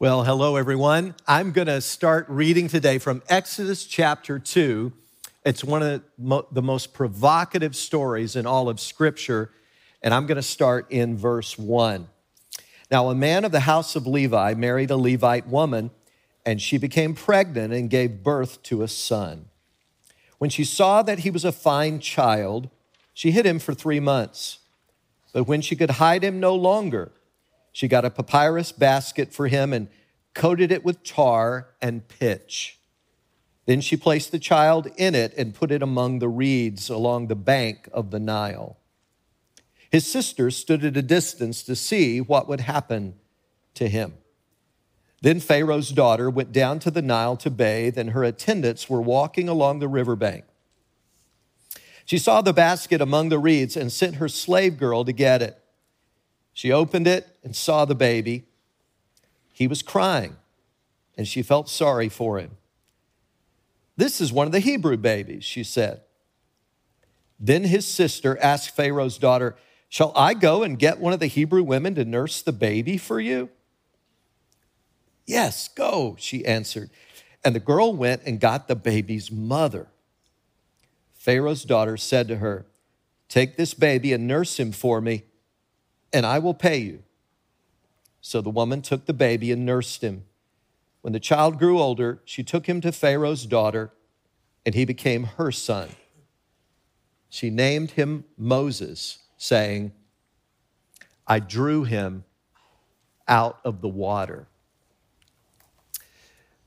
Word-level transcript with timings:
Well, 0.00 0.22
hello, 0.22 0.54
everyone. 0.54 1.16
I'm 1.26 1.50
going 1.50 1.66
to 1.66 1.80
start 1.80 2.26
reading 2.28 2.68
today 2.68 2.98
from 2.98 3.20
Exodus 3.28 3.84
chapter 3.84 4.38
2. 4.38 4.92
It's 5.44 5.64
one 5.64 5.82
of 5.82 6.02
the 6.52 6.62
most 6.62 6.94
provocative 6.94 7.74
stories 7.74 8.36
in 8.36 8.46
all 8.46 8.68
of 8.68 8.78
Scripture, 8.78 9.50
and 10.00 10.14
I'm 10.14 10.26
going 10.26 10.36
to 10.36 10.42
start 10.42 10.86
in 10.88 11.16
verse 11.16 11.58
1. 11.58 12.06
Now, 12.92 13.08
a 13.08 13.14
man 13.16 13.44
of 13.44 13.50
the 13.50 13.58
house 13.58 13.96
of 13.96 14.06
Levi 14.06 14.54
married 14.54 14.92
a 14.92 14.96
Levite 14.96 15.48
woman, 15.48 15.90
and 16.46 16.62
she 16.62 16.78
became 16.78 17.12
pregnant 17.12 17.74
and 17.74 17.90
gave 17.90 18.22
birth 18.22 18.62
to 18.62 18.82
a 18.82 18.88
son. 18.88 19.46
When 20.38 20.48
she 20.48 20.62
saw 20.62 21.02
that 21.02 21.18
he 21.18 21.30
was 21.32 21.44
a 21.44 21.50
fine 21.50 21.98
child, 21.98 22.70
she 23.14 23.32
hid 23.32 23.44
him 23.44 23.58
for 23.58 23.74
three 23.74 23.98
months. 23.98 24.60
But 25.32 25.48
when 25.48 25.60
she 25.60 25.74
could 25.74 25.90
hide 25.90 26.22
him 26.22 26.38
no 26.38 26.54
longer, 26.54 27.10
she 27.72 27.88
got 27.88 28.04
a 28.04 28.10
papyrus 28.10 28.72
basket 28.72 29.32
for 29.32 29.48
him 29.48 29.72
and 29.72 29.88
coated 30.34 30.70
it 30.72 30.84
with 30.84 31.02
tar 31.02 31.68
and 31.80 32.06
pitch. 32.08 32.78
Then 33.66 33.80
she 33.80 33.96
placed 33.96 34.32
the 34.32 34.38
child 34.38 34.88
in 34.96 35.14
it 35.14 35.34
and 35.36 35.54
put 35.54 35.70
it 35.70 35.82
among 35.82 36.18
the 36.20 36.28
reeds 36.28 36.88
along 36.88 37.26
the 37.26 37.36
bank 37.36 37.88
of 37.92 38.10
the 38.10 38.18
Nile. 38.18 38.78
His 39.90 40.06
sister 40.06 40.50
stood 40.50 40.84
at 40.84 40.96
a 40.96 41.02
distance 41.02 41.62
to 41.64 41.76
see 41.76 42.20
what 42.20 42.48
would 42.48 42.60
happen 42.60 43.14
to 43.74 43.88
him. 43.88 44.14
Then 45.20 45.40
Pharaoh's 45.40 45.90
daughter 45.90 46.30
went 46.30 46.52
down 46.52 46.78
to 46.80 46.90
the 46.90 47.02
Nile 47.02 47.36
to 47.38 47.50
bathe, 47.50 47.98
and 47.98 48.10
her 48.10 48.22
attendants 48.22 48.88
were 48.88 49.02
walking 49.02 49.48
along 49.48 49.80
the 49.80 49.88
riverbank. 49.88 50.44
She 52.04 52.18
saw 52.18 52.40
the 52.40 52.52
basket 52.52 53.00
among 53.00 53.28
the 53.28 53.38
reeds 53.38 53.76
and 53.76 53.92
sent 53.92 54.14
her 54.14 54.28
slave 54.28 54.78
girl 54.78 55.04
to 55.04 55.12
get 55.12 55.42
it. 55.42 55.57
She 56.58 56.72
opened 56.72 57.06
it 57.06 57.36
and 57.44 57.54
saw 57.54 57.84
the 57.84 57.94
baby. 57.94 58.42
He 59.52 59.68
was 59.68 59.80
crying, 59.80 60.34
and 61.16 61.28
she 61.28 61.40
felt 61.40 61.68
sorry 61.68 62.08
for 62.08 62.40
him. 62.40 62.56
This 63.96 64.20
is 64.20 64.32
one 64.32 64.48
of 64.48 64.52
the 64.52 64.58
Hebrew 64.58 64.96
babies, 64.96 65.44
she 65.44 65.62
said. 65.62 66.00
Then 67.38 67.62
his 67.62 67.86
sister 67.86 68.36
asked 68.38 68.74
Pharaoh's 68.74 69.18
daughter, 69.18 69.54
Shall 69.88 70.12
I 70.16 70.34
go 70.34 70.64
and 70.64 70.76
get 70.76 70.98
one 70.98 71.12
of 71.12 71.20
the 71.20 71.28
Hebrew 71.28 71.62
women 71.62 71.94
to 71.94 72.04
nurse 72.04 72.42
the 72.42 72.50
baby 72.50 72.98
for 72.98 73.20
you? 73.20 73.50
Yes, 75.26 75.68
go, 75.68 76.16
she 76.18 76.44
answered. 76.44 76.90
And 77.44 77.54
the 77.54 77.60
girl 77.60 77.94
went 77.94 78.22
and 78.26 78.40
got 78.40 78.66
the 78.66 78.74
baby's 78.74 79.30
mother. 79.30 79.86
Pharaoh's 81.14 81.62
daughter 81.62 81.96
said 81.96 82.26
to 82.26 82.38
her, 82.38 82.66
Take 83.28 83.56
this 83.56 83.74
baby 83.74 84.12
and 84.12 84.26
nurse 84.26 84.58
him 84.58 84.72
for 84.72 85.00
me 85.00 85.22
and 86.12 86.24
I 86.26 86.38
will 86.38 86.54
pay 86.54 86.78
you. 86.78 87.02
So 88.20 88.40
the 88.40 88.50
woman 88.50 88.82
took 88.82 89.06
the 89.06 89.14
baby 89.14 89.52
and 89.52 89.64
nursed 89.64 90.02
him. 90.02 90.24
When 91.02 91.12
the 91.12 91.20
child 91.20 91.58
grew 91.58 91.78
older, 91.78 92.20
she 92.24 92.42
took 92.42 92.66
him 92.66 92.80
to 92.80 92.92
Pharaoh's 92.92 93.46
daughter, 93.46 93.92
and 94.66 94.74
he 94.74 94.84
became 94.84 95.24
her 95.24 95.52
son. 95.52 95.90
She 97.28 97.50
named 97.50 97.92
him 97.92 98.24
Moses, 98.36 99.18
saying, 99.36 99.92
I 101.26 101.38
drew 101.38 101.84
him 101.84 102.24
out 103.26 103.60
of 103.64 103.80
the 103.80 103.88
water. 103.88 104.48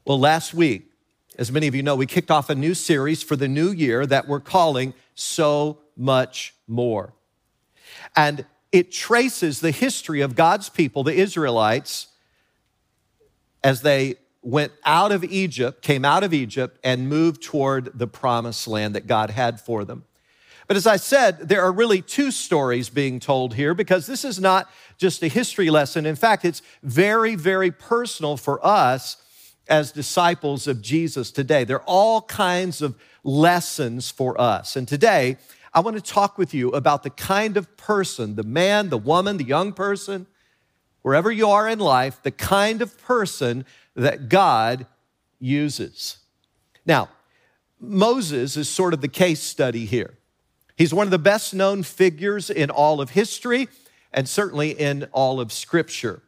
Well, 0.06 0.20
last 0.20 0.54
week, 0.54 0.92
as 1.38 1.52
many 1.52 1.68
of 1.68 1.76
you 1.76 1.84
know, 1.84 1.96
we 1.96 2.06
kicked 2.06 2.32
off 2.32 2.50
a 2.50 2.56
new 2.56 2.74
series 2.74 3.24
for 3.24 3.36
the 3.36 3.48
new 3.48 3.72
year 3.72 4.06
that 4.06 4.28
we're 4.28 4.40
calling 4.40 4.94
So 5.16 5.80
Much 5.98 6.56
More. 6.68 7.14
And 8.16 8.46
it 8.72 8.92
traces 8.92 9.60
the 9.60 9.72
history 9.72 10.22
of 10.22 10.36
God's 10.36 10.70
people, 10.70 11.04
the 11.04 11.14
Israelites, 11.14 12.08
as 13.64 13.82
they 13.82 14.16
went 14.42 14.72
out 14.86 15.12
of 15.12 15.24
Egypt, 15.24 15.82
came 15.82 16.04
out 16.04 16.24
of 16.24 16.34
Egypt, 16.34 16.80
and 16.84 17.08
moved 17.08 17.44
toward 17.44 17.98
the 17.98 18.08
promised 18.08 18.68
land 18.68 18.96
that 18.96 19.08
God 19.08 19.30
had 19.30 19.60
for 19.62 19.86
them. 19.86 20.06
But 20.68 20.78
as 20.78 20.88
I 20.88 20.96
said, 20.96 21.50
there 21.50 21.62
are 21.62 21.72
really 21.72 22.02
two 22.02 22.32
stories 22.32 22.90
being 22.90 23.20
told 23.20 23.56
here 23.56 23.74
because 23.74 24.08
this 24.08 24.24
is 24.24 24.40
not 24.40 24.70
just 24.98 25.22
a 25.22 25.28
history 25.28 25.70
lesson. 25.70 26.06
In 26.06 26.16
fact, 26.16 26.46
it's 26.46 26.62
very, 26.82 27.36
very 27.36 27.72
personal 27.72 28.38
for 28.38 28.66
us 28.66 29.18
as 29.68 29.92
disciples 29.92 30.68
of 30.68 30.82
Jesus 30.82 31.30
today. 31.30 31.66
There 31.66 31.78
are 31.78 31.86
all 31.86 32.22
kinds 32.22 32.82
of 32.82 32.96
lessons 33.24 34.10
for 34.10 34.40
us. 34.40 34.76
And 34.76 34.88
today, 34.88 35.38
I 35.74 35.80
want 35.80 35.96
to 35.96 36.04
talk 36.04 36.38
with 36.38 36.54
you 36.54 36.70
about 36.72 37.04
the 37.04 37.10
kind 37.10 37.56
of 37.56 37.78
person, 37.78 38.36
the 38.36 38.44
man, 38.44 38.90
the 38.90 38.98
woman, 38.98 39.38
the 39.38 39.46
young 39.46 39.72
person, 39.72 40.28
wherever 41.02 41.32
you 41.32 41.48
are 41.48 41.68
in 41.68 41.80
life, 41.80 42.22
the 42.22 42.32
kind 42.32 42.82
of 42.82 43.02
person 43.02 43.66
that 43.96 44.28
God 44.28 44.86
uses. 45.40 46.18
Now, 46.86 47.10
Moses 47.80 48.58
is 48.58 48.68
sort 48.68 48.94
of 48.94 49.02
the 49.02 49.08
case 49.08 49.42
study 49.42 49.86
here. 49.86 50.18
He's 50.76 50.94
one 50.94 51.08
of 51.08 51.12
the 51.12 51.18
best 51.20 51.54
known 51.54 51.84
figures 51.84 52.50
in 52.50 52.70
all 52.70 53.02
of 53.02 53.12
history 53.12 53.70
and 54.12 54.28
certainly 54.28 54.72
in 54.72 55.08
all 55.14 55.40
of 55.40 55.52
Scripture. 55.52 56.22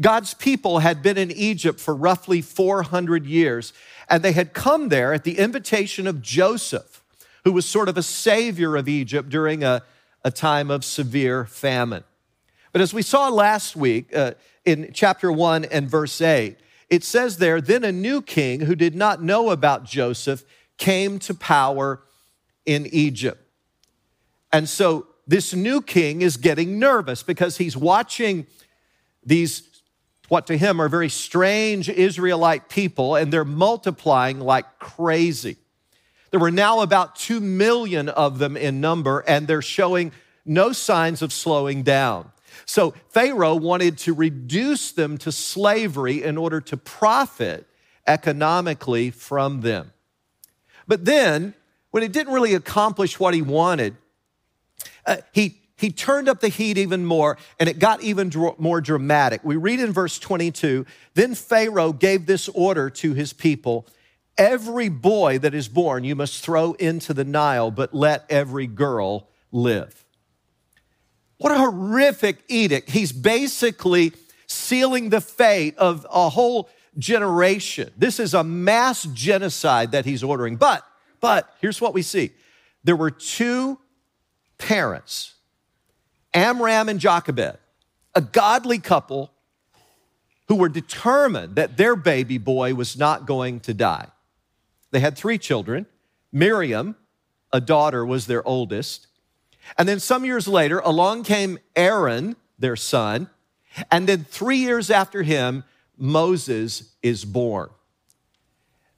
God's 0.00 0.34
people 0.34 0.80
had 0.80 1.02
been 1.02 1.18
in 1.18 1.30
Egypt 1.30 1.80
for 1.80 1.94
roughly 1.94 2.40
400 2.40 3.26
years, 3.26 3.72
and 4.08 4.22
they 4.22 4.32
had 4.32 4.52
come 4.52 4.88
there 4.88 5.12
at 5.12 5.24
the 5.24 5.38
invitation 5.38 6.06
of 6.06 6.22
Joseph 6.22 7.02
who 7.46 7.52
was 7.52 7.64
sort 7.64 7.88
of 7.88 7.96
a 7.96 8.02
savior 8.02 8.74
of 8.74 8.88
Egypt 8.88 9.28
during 9.28 9.62
a, 9.62 9.80
a 10.24 10.32
time 10.32 10.68
of 10.68 10.84
severe 10.84 11.44
famine. 11.44 12.02
But 12.72 12.80
as 12.80 12.92
we 12.92 13.02
saw 13.02 13.28
last 13.28 13.76
week 13.76 14.12
uh, 14.16 14.32
in 14.64 14.90
chapter 14.92 15.30
1 15.30 15.66
and 15.66 15.88
verse 15.88 16.20
8, 16.20 16.56
it 16.90 17.04
says 17.04 17.36
there, 17.36 17.60
then 17.60 17.84
a 17.84 17.92
new 17.92 18.20
king 18.20 18.62
who 18.62 18.74
did 18.74 18.96
not 18.96 19.22
know 19.22 19.50
about 19.50 19.84
Joseph 19.84 20.42
came 20.76 21.20
to 21.20 21.34
power 21.34 22.02
in 22.64 22.88
Egypt. 22.88 23.40
And 24.52 24.68
so 24.68 25.06
this 25.24 25.54
new 25.54 25.80
king 25.80 26.22
is 26.22 26.38
getting 26.38 26.80
nervous 26.80 27.22
because 27.22 27.58
he's 27.58 27.76
watching 27.76 28.48
these, 29.24 29.62
what 30.26 30.48
to 30.48 30.58
him 30.58 30.82
are 30.82 30.88
very 30.88 31.10
strange 31.10 31.88
Israelite 31.88 32.68
people, 32.68 33.14
and 33.14 33.32
they're 33.32 33.44
multiplying 33.44 34.40
like 34.40 34.80
crazy. 34.80 35.58
There 36.30 36.40
were 36.40 36.50
now 36.50 36.80
about 36.80 37.16
2 37.16 37.40
million 37.40 38.08
of 38.08 38.38
them 38.38 38.56
in 38.56 38.80
number, 38.80 39.20
and 39.26 39.46
they're 39.46 39.62
showing 39.62 40.12
no 40.44 40.72
signs 40.72 41.22
of 41.22 41.32
slowing 41.32 41.82
down. 41.82 42.30
So 42.64 42.94
Pharaoh 43.10 43.54
wanted 43.54 43.98
to 43.98 44.14
reduce 44.14 44.92
them 44.92 45.18
to 45.18 45.32
slavery 45.32 46.22
in 46.22 46.36
order 46.38 46.60
to 46.62 46.76
profit 46.76 47.66
economically 48.06 49.10
from 49.10 49.60
them. 49.60 49.92
But 50.86 51.04
then, 51.04 51.54
when 51.90 52.02
it 52.02 52.12
didn't 52.12 52.32
really 52.32 52.54
accomplish 52.54 53.18
what 53.18 53.34
he 53.34 53.42
wanted, 53.42 53.96
uh, 55.04 55.18
he, 55.32 55.60
he 55.76 55.90
turned 55.90 56.28
up 56.28 56.40
the 56.40 56.48
heat 56.48 56.78
even 56.78 57.04
more 57.04 57.36
and 57.58 57.68
it 57.68 57.78
got 57.78 58.02
even 58.02 58.32
more 58.58 58.80
dramatic. 58.80 59.40
We 59.44 59.56
read 59.56 59.80
in 59.80 59.92
verse 59.92 60.18
22 60.18 60.86
Then 61.14 61.34
Pharaoh 61.34 61.92
gave 61.92 62.26
this 62.26 62.48
order 62.48 62.90
to 62.90 63.14
his 63.14 63.32
people 63.32 63.86
Every 64.38 64.88
boy 64.88 65.38
that 65.38 65.54
is 65.54 65.68
born 65.68 66.04
you 66.04 66.14
must 66.14 66.44
throw 66.44 66.72
into 66.74 67.14
the 67.14 67.24
Nile, 67.24 67.70
but 67.70 67.94
let 67.94 68.26
every 68.28 68.66
girl 68.66 69.28
live. 69.50 70.04
What 71.38 71.52
a 71.52 71.58
horrific 71.58 72.38
edict. 72.48 72.90
He's 72.90 73.12
basically 73.12 74.12
sealing 74.46 75.10
the 75.10 75.20
fate 75.20 75.76
of 75.78 76.06
a 76.10 76.28
whole 76.28 76.68
generation. 76.98 77.90
This 77.96 78.20
is 78.20 78.34
a 78.34 78.44
mass 78.44 79.04
genocide 79.04 79.92
that 79.92 80.04
he's 80.04 80.22
ordering. 80.22 80.56
But, 80.56 80.84
but 81.20 81.52
here's 81.60 81.80
what 81.80 81.94
we 81.94 82.02
see 82.02 82.32
there 82.84 82.96
were 82.96 83.10
two 83.10 83.78
parents, 84.58 85.34
Amram 86.32 86.88
and 86.88 87.00
Jochebed, 87.00 87.58
a 88.14 88.20
godly 88.20 88.78
couple 88.78 89.32
who 90.48 90.54
were 90.54 90.68
determined 90.68 91.56
that 91.56 91.76
their 91.76 91.96
baby 91.96 92.38
boy 92.38 92.74
was 92.74 92.96
not 92.96 93.26
going 93.26 93.60
to 93.60 93.74
die. 93.74 94.08
They 94.96 95.00
had 95.00 95.14
three 95.14 95.36
children. 95.36 95.84
Miriam, 96.32 96.96
a 97.52 97.60
daughter, 97.60 98.06
was 98.06 98.26
their 98.26 98.42
oldest. 98.48 99.08
And 99.76 99.86
then 99.86 100.00
some 100.00 100.24
years 100.24 100.48
later, 100.48 100.78
along 100.78 101.24
came 101.24 101.58
Aaron, 101.76 102.34
their 102.58 102.76
son. 102.76 103.28
And 103.90 104.08
then 104.08 104.24
three 104.24 104.56
years 104.56 104.90
after 104.90 105.22
him, 105.22 105.64
Moses 105.98 106.94
is 107.02 107.26
born. 107.26 107.68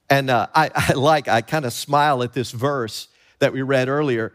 And 0.09 0.29
uh, 0.29 0.47
I, 0.55 0.71
I, 0.89 0.93
like, 0.93 1.27
I 1.27 1.41
kind 1.41 1.65
of 1.65 1.73
smile 1.73 2.23
at 2.23 2.31
this 2.31 2.51
verse 2.51 3.09
that 3.39 3.51
we 3.51 3.61
read 3.61 3.89
earlier, 3.89 4.31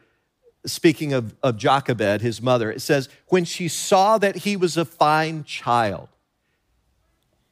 speaking 0.66 1.14
of, 1.14 1.34
of 1.42 1.56
Jochebed, 1.56 2.20
his 2.20 2.42
mother. 2.42 2.70
It 2.70 2.82
says, 2.82 3.08
When 3.28 3.46
she 3.46 3.68
saw 3.68 4.18
that 4.18 4.36
he 4.36 4.54
was 4.54 4.76
a 4.76 4.84
fine 4.84 5.44
child, 5.44 6.10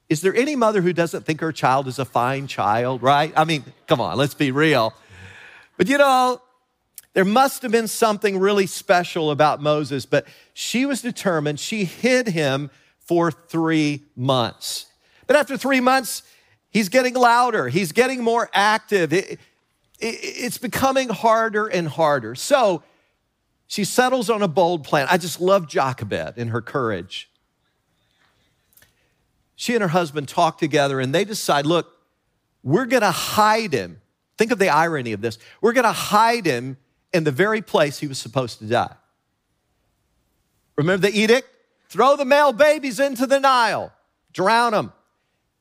is 0.09 0.21
there 0.21 0.35
any 0.35 0.57
mother 0.57 0.83
who 0.83 0.93
doesn't 0.93 1.25
think 1.25 1.41
her 1.41 1.53
child 1.53 1.89
is 1.89 1.99
a 1.99 2.05
fine 2.05 2.47
child, 2.47 3.03
right? 3.03 3.33
I 3.37 3.45
mean, 3.45 3.65
come 3.87 4.01
on, 4.01 4.17
let's 4.19 4.35
be 4.35 4.51
real. 4.51 4.95
But 5.77 5.89
you 5.89 5.99
know, 5.99 6.41
there 7.15 7.25
must 7.25 7.63
have 7.63 7.73
been 7.73 7.89
something 7.89 8.39
really 8.39 8.67
special 8.67 9.31
about 9.31 9.61
Moses, 9.61 10.07
but 10.07 10.27
she 10.55 10.87
was 10.87 11.03
determined. 11.03 11.61
She 11.61 11.85
hid 11.85 12.29
him 12.29 12.71
for 12.99 13.31
three 13.31 14.03
months. 14.17 14.87
But 15.27 15.37
after 15.37 15.57
three 15.57 15.81
months, 15.81 16.23
he's 16.71 16.89
getting 16.89 17.15
louder, 17.15 17.69
he's 17.69 17.93
getting 17.93 18.23
more 18.23 18.51
active. 18.53 19.13
It, 19.13 19.31
it, 19.31 19.39
it's 20.01 20.59
becoming 20.59 21.09
harder 21.09 21.67
and 21.67 21.89
harder. 21.89 22.35
So 22.35 22.83
she 23.67 23.85
settles 23.85 24.29
on 24.29 24.43
a 24.43 24.49
bold 24.49 24.85
plan. 24.85 25.07
I 25.11 25.17
just 25.17 25.41
love 25.41 25.69
Jochebed 25.69 26.37
and 26.37 26.51
her 26.51 26.61
courage. 26.61 27.31
She 29.63 29.75
and 29.75 29.83
her 29.83 29.91
husband 29.91 30.27
talk 30.27 30.59
together 30.59 30.99
and 30.99 31.15
they 31.15 31.25
decide 31.25 31.67
look, 31.67 31.97
we're 32.65 32.85
gonna 32.85 33.13
hide 33.13 33.73
him. 33.73 34.01
Think 34.37 34.51
of 34.51 34.59
the 34.59 34.71
irony 34.71 35.13
of 35.13 35.21
this. 35.21 35.39
We're 35.61 35.73
gonna 35.73 35.93
hide 35.93 36.45
him 36.45 36.79
in 37.13 37.23
the 37.23 37.31
very 37.31 37.63
place 37.63 38.01
he 38.01 38.09
was 38.09 38.19
supposed 38.19 38.59
to 38.59 38.65
die. 38.65 38.97
Remember 40.75 41.09
the 41.09 41.17
edict? 41.17 41.49
Throw 41.89 42.17
the 42.17 42.25
male 42.25 42.53
babies 42.53 42.99
into 42.99 43.25
the 43.25 43.39
Nile, 43.39 43.93
drown 44.33 44.73
them. 44.73 44.93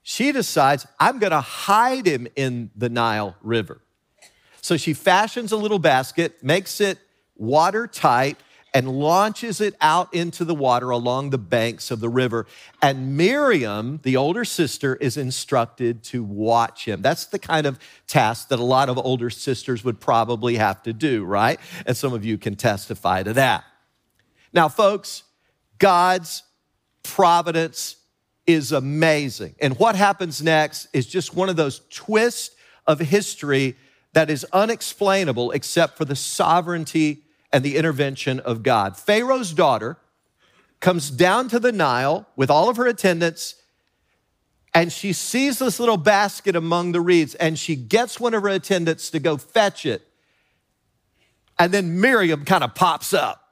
She 0.02 0.32
decides, 0.32 0.88
I'm 1.00 1.20
gonna 1.20 1.40
hide 1.40 2.08
him 2.08 2.28
in 2.36 2.72
the 2.76 2.90
Nile 2.90 3.36
River. 3.44 3.82
So 4.64 4.78
she 4.78 4.96
fashions 4.96 5.52
a 5.52 5.58
little 5.58 5.78
basket, 5.78 6.44
makes 6.44 6.82
it 6.82 6.98
watertight, 7.36 8.40
and 8.74 8.88
launches 8.88 9.60
it 9.60 9.76
out 9.82 10.14
into 10.14 10.46
the 10.46 10.56
water 10.56 10.90
along 10.90 11.30
the 11.30 11.38
banks 11.38 11.92
of 11.92 12.00
the 12.00 12.08
river. 12.08 12.48
And 12.82 13.18
Miriam, 13.18 14.00
the 14.04 14.16
older 14.16 14.46
sister, 14.46 14.96
is 14.96 15.18
instructed 15.18 16.04
to 16.06 16.24
watch 16.24 16.86
him. 16.86 17.02
That's 17.02 17.26
the 17.26 17.40
kind 17.40 17.68
of 17.68 17.80
task 18.08 18.48
that 18.48 18.60
a 18.60 18.64
lot 18.64 18.88
of 18.88 18.98
older 18.98 19.30
sisters 19.30 19.84
would 19.84 20.00
probably 20.00 20.56
have 20.56 20.82
to 20.84 20.94
do, 20.94 21.26
right? 21.26 21.60
And 21.86 21.98
some 21.98 22.14
of 22.14 22.24
you 22.24 22.38
can 22.38 22.56
testify 22.56 23.24
to 23.24 23.34
that. 23.34 23.66
Now, 24.54 24.70
folks, 24.70 25.24
God's 25.78 26.44
providence 27.04 27.98
is 28.48 28.72
amazing. 28.72 29.56
And 29.60 29.78
what 29.80 29.96
happens 29.96 30.42
next 30.42 30.88
is 30.94 31.08
just 31.08 31.36
one 31.36 31.50
of 31.50 31.56
those 31.56 31.82
twists 31.90 32.56
of 32.88 33.00
history 33.00 33.76
that 34.14 34.30
is 34.30 34.46
unexplainable 34.52 35.52
except 35.52 35.98
for 35.98 36.06
the 36.06 36.16
sovereignty 36.16 37.24
and 37.54 37.64
the 37.64 37.78
intervention 37.78 38.40
of 38.40 38.64
God. 38.64 38.98
Pharaoh's 38.98 39.54
daughter 39.54 39.98
comes 40.80 41.12
down 41.12 41.48
to 41.50 41.60
the 41.60 41.72
Nile 41.72 42.28
with 42.36 42.50
all 42.50 42.70
of 42.70 42.78
her 42.78 42.88
attendants 42.88 43.56
and 44.74 44.92
she 44.92 45.14
sees 45.14 45.60
this 45.60 45.80
little 45.80 45.98
basket 45.98 46.56
among 46.56 46.94
the 46.94 47.02
reeds 47.02 47.36
and 47.36 47.60
she 47.60 47.76
gets 47.76 48.20
one 48.20 48.34
of 48.34 48.44
her 48.44 48.50
attendants 48.50 49.10
to 49.12 49.20
go 49.20 49.38
fetch 49.38 49.86
it. 49.86 50.08
And 51.60 51.74
then 51.74 52.00
Miriam 52.00 52.46
kind 52.46 52.64
of 52.64 52.74
pops 52.74 53.14
up 53.14 53.50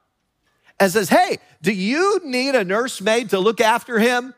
and 0.80 0.92
says, 0.92 1.10
Hey, 1.10 1.40
do 1.62 1.74
you 1.74 2.22
need 2.24 2.56
a 2.56 2.64
nursemaid 2.64 3.32
to 3.32 3.40
look 3.40 3.60
after 3.60 4.00
him? 4.00 4.34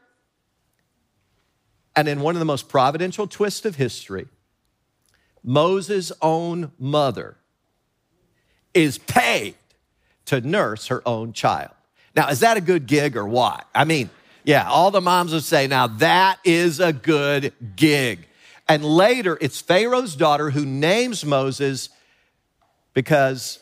And 1.96 2.08
in 2.08 2.22
one 2.22 2.36
of 2.36 2.40
the 2.40 2.46
most 2.46 2.68
providential 2.68 3.28
twists 3.28 3.66
of 3.66 3.76
history, 3.76 4.28
Moses' 5.44 6.12
own 6.22 6.72
mother 6.80 7.38
is 8.74 8.98
paid 8.98 9.56
to 10.26 10.42
nurse 10.42 10.88
her 10.88 11.02
own 11.06 11.34
child. 11.34 11.72
Now, 12.16 12.30
is 12.30 12.42
that 12.42 12.58
a 12.58 12.62
good 12.62 12.88
gig 12.88 13.16
or 13.16 13.26
what? 13.26 13.68
I 13.74 13.86
mean, 13.86 14.10
yeah, 14.44 14.70
all 14.70 14.92
the 14.92 15.02
moms 15.02 15.34
would 15.34 15.44
say, 15.44 15.68
now 15.68 15.88
that 15.88 16.40
is 16.44 16.80
a 16.80 16.92
good 16.92 17.54
gig. 17.76 18.28
And 18.68 18.84
later, 18.84 19.38
it's 19.42 19.62
Pharaoh's 19.62 20.16
daughter 20.16 20.50
who 20.50 20.66
names 20.66 21.26
Moses 21.26 21.90
because 22.94 23.60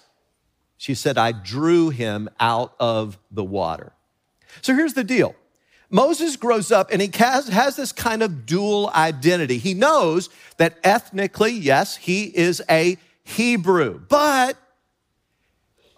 she 0.78 0.94
said, 0.94 1.18
I 1.18 1.32
drew 1.32 1.90
him 1.90 2.30
out 2.40 2.74
of 2.80 3.18
the 3.32 3.44
water. 3.44 3.92
So 4.62 4.74
here's 4.74 4.94
the 4.94 5.04
deal 5.04 5.36
Moses 5.90 6.36
grows 6.36 6.72
up 6.72 6.90
and 6.92 7.02
he 7.02 7.10
has, 7.18 7.48
has, 7.48 7.76
this 7.76 7.92
kind 7.92 8.22
of 8.22 8.46
dual 8.46 8.90
identity. 8.94 9.58
He 9.58 9.74
knows 9.74 10.30
that 10.58 10.78
ethnically, 10.84 11.52
yes, 11.52 11.98
he 11.98 12.26
is 12.26 12.62
a 12.70 12.98
Hebrew, 13.24 14.00
but 14.08 14.58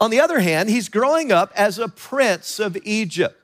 on 0.02 0.10
the 0.10 0.20
other 0.20 0.40
hand, 0.40 0.70
he's 0.70 0.90
growing 0.90 1.32
up 1.32 1.54
as 1.56 1.78
a 1.78 1.88
prince 1.88 2.60
of 2.60 2.76
Egypt. 2.84 3.40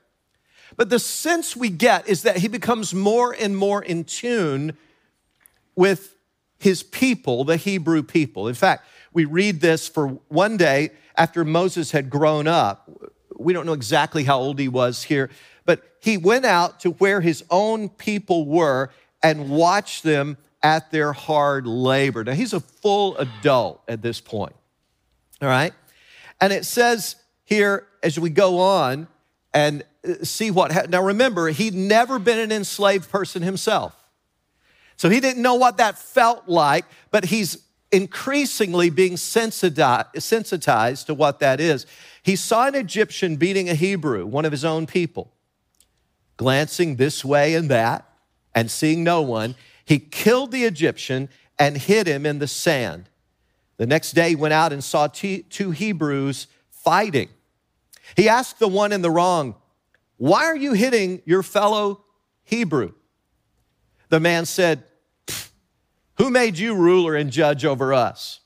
But 0.76 0.90
the 0.90 0.98
sense 0.98 1.56
we 1.56 1.70
get 1.70 2.08
is 2.08 2.22
that 2.22 2.38
he 2.38 2.48
becomes 2.48 2.92
more 2.92 3.32
and 3.32 3.56
more 3.56 3.80
in 3.82 4.04
tune 4.04 4.76
with 5.76 6.16
his 6.58 6.82
people, 6.82 7.44
the 7.44 7.56
Hebrew 7.56 8.02
people. 8.02 8.48
In 8.48 8.54
fact, 8.54 8.84
we 9.12 9.24
read 9.24 9.60
this 9.60 9.88
for 9.88 10.08
one 10.28 10.56
day 10.56 10.90
after 11.16 11.44
Moses 11.44 11.92
had 11.92 12.10
grown 12.10 12.48
up. 12.48 12.90
We 13.36 13.52
don't 13.52 13.64
know 13.64 13.72
exactly 13.72 14.24
how 14.24 14.40
old 14.40 14.58
he 14.58 14.66
was 14.66 15.04
here, 15.04 15.30
but 15.64 15.82
he 16.00 16.16
went 16.16 16.44
out 16.44 16.80
to 16.80 16.90
where 16.90 17.20
his 17.20 17.44
own 17.50 17.88
people 17.88 18.46
were 18.46 18.90
and 19.22 19.48
watched 19.48 20.02
them 20.02 20.36
at 20.60 20.90
their 20.90 21.12
hard 21.12 21.68
labor. 21.68 22.24
Now, 22.24 22.32
he's 22.32 22.52
a 22.52 22.60
full 22.60 23.16
adult 23.16 23.80
at 23.86 24.02
this 24.02 24.20
point, 24.20 24.56
all 25.40 25.48
right? 25.48 25.72
And 26.40 26.52
it 26.52 26.64
says 26.64 27.16
here 27.44 27.86
as 28.02 28.18
we 28.18 28.30
go 28.30 28.58
on 28.58 29.08
and 29.52 29.82
uh, 30.06 30.24
see 30.24 30.50
what, 30.50 30.72
ha- 30.72 30.86
now 30.88 31.02
remember, 31.02 31.48
he'd 31.48 31.74
never 31.74 32.18
been 32.18 32.38
an 32.38 32.52
enslaved 32.52 33.10
person 33.10 33.42
himself. 33.42 33.94
So 34.96 35.08
he 35.08 35.20
didn't 35.20 35.42
know 35.42 35.54
what 35.54 35.76
that 35.78 35.98
felt 35.98 36.48
like, 36.48 36.84
but 37.10 37.26
he's 37.26 37.62
increasingly 37.90 38.90
being 38.90 39.16
sensitized 39.16 41.06
to 41.06 41.14
what 41.14 41.40
that 41.40 41.60
is. 41.60 41.86
He 42.22 42.36
saw 42.36 42.66
an 42.66 42.74
Egyptian 42.74 43.36
beating 43.36 43.70
a 43.70 43.74
Hebrew, 43.74 44.26
one 44.26 44.44
of 44.44 44.52
his 44.52 44.64
own 44.64 44.86
people. 44.86 45.32
Glancing 46.36 46.96
this 46.96 47.24
way 47.24 47.54
and 47.54 47.70
that 47.70 48.04
and 48.54 48.70
seeing 48.70 49.02
no 49.02 49.22
one, 49.22 49.54
he 49.84 49.98
killed 49.98 50.52
the 50.52 50.64
Egyptian 50.64 51.28
and 51.58 51.78
hid 51.78 52.06
him 52.06 52.26
in 52.26 52.38
the 52.38 52.46
sand. 52.46 53.08
The 53.78 53.86
next 53.86 54.12
day, 54.12 54.30
he 54.30 54.36
went 54.36 54.52
out 54.52 54.72
and 54.72 54.84
saw 54.84 55.06
two 55.06 55.70
Hebrews 55.70 56.48
fighting. 56.70 57.30
He 58.16 58.28
asked 58.28 58.58
the 58.58 58.68
one 58.68 58.92
in 58.92 59.02
the 59.02 59.10
wrong, 59.10 59.54
Why 60.16 60.44
are 60.44 60.56
you 60.56 60.72
hitting 60.72 61.22
your 61.24 61.42
fellow 61.42 62.04
Hebrew? 62.44 62.92
The 64.08 64.20
man 64.20 64.46
said, 64.46 64.84
Who 66.16 66.30
made 66.30 66.58
you 66.58 66.74
ruler 66.74 67.14
and 67.14 67.30
judge 67.30 67.64
over 67.64 67.94
us? 67.94 68.40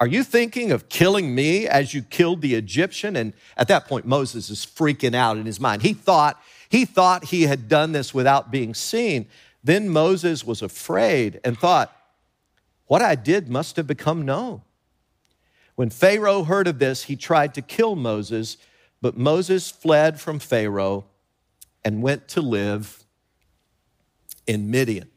Are 0.00 0.06
you 0.06 0.24
thinking 0.24 0.72
of 0.72 0.88
killing 0.88 1.34
me 1.34 1.68
as 1.68 1.94
you 1.94 2.02
killed 2.02 2.40
the 2.40 2.54
Egyptian? 2.54 3.14
And 3.14 3.34
at 3.56 3.68
that 3.68 3.86
point, 3.86 4.04
Moses 4.04 4.50
is 4.50 4.66
freaking 4.66 5.14
out 5.14 5.36
in 5.36 5.46
his 5.46 5.60
mind. 5.60 5.82
He 5.82 5.92
thought 5.92 6.40
he 6.68 6.86
thought 6.86 7.26
he 7.26 7.42
had 7.42 7.68
done 7.68 7.92
this 7.92 8.14
without 8.14 8.50
being 8.50 8.72
seen. 8.72 9.28
Then 9.62 9.90
Moses 9.90 10.44
was 10.44 10.62
afraid 10.62 11.38
and 11.44 11.58
thought, 11.58 11.94
what 12.92 13.00
I 13.00 13.14
did 13.14 13.48
must 13.48 13.76
have 13.76 13.86
become 13.86 14.26
known. 14.26 14.60
When 15.76 15.88
Pharaoh 15.88 16.42
heard 16.42 16.68
of 16.68 16.78
this, 16.78 17.04
he 17.04 17.16
tried 17.16 17.54
to 17.54 17.62
kill 17.62 17.96
Moses, 17.96 18.58
but 19.00 19.16
Moses 19.16 19.70
fled 19.70 20.20
from 20.20 20.38
Pharaoh 20.38 21.06
and 21.82 22.02
went 22.02 22.28
to 22.28 22.42
live 22.42 23.02
in 24.46 24.70
Midian. 24.70 25.08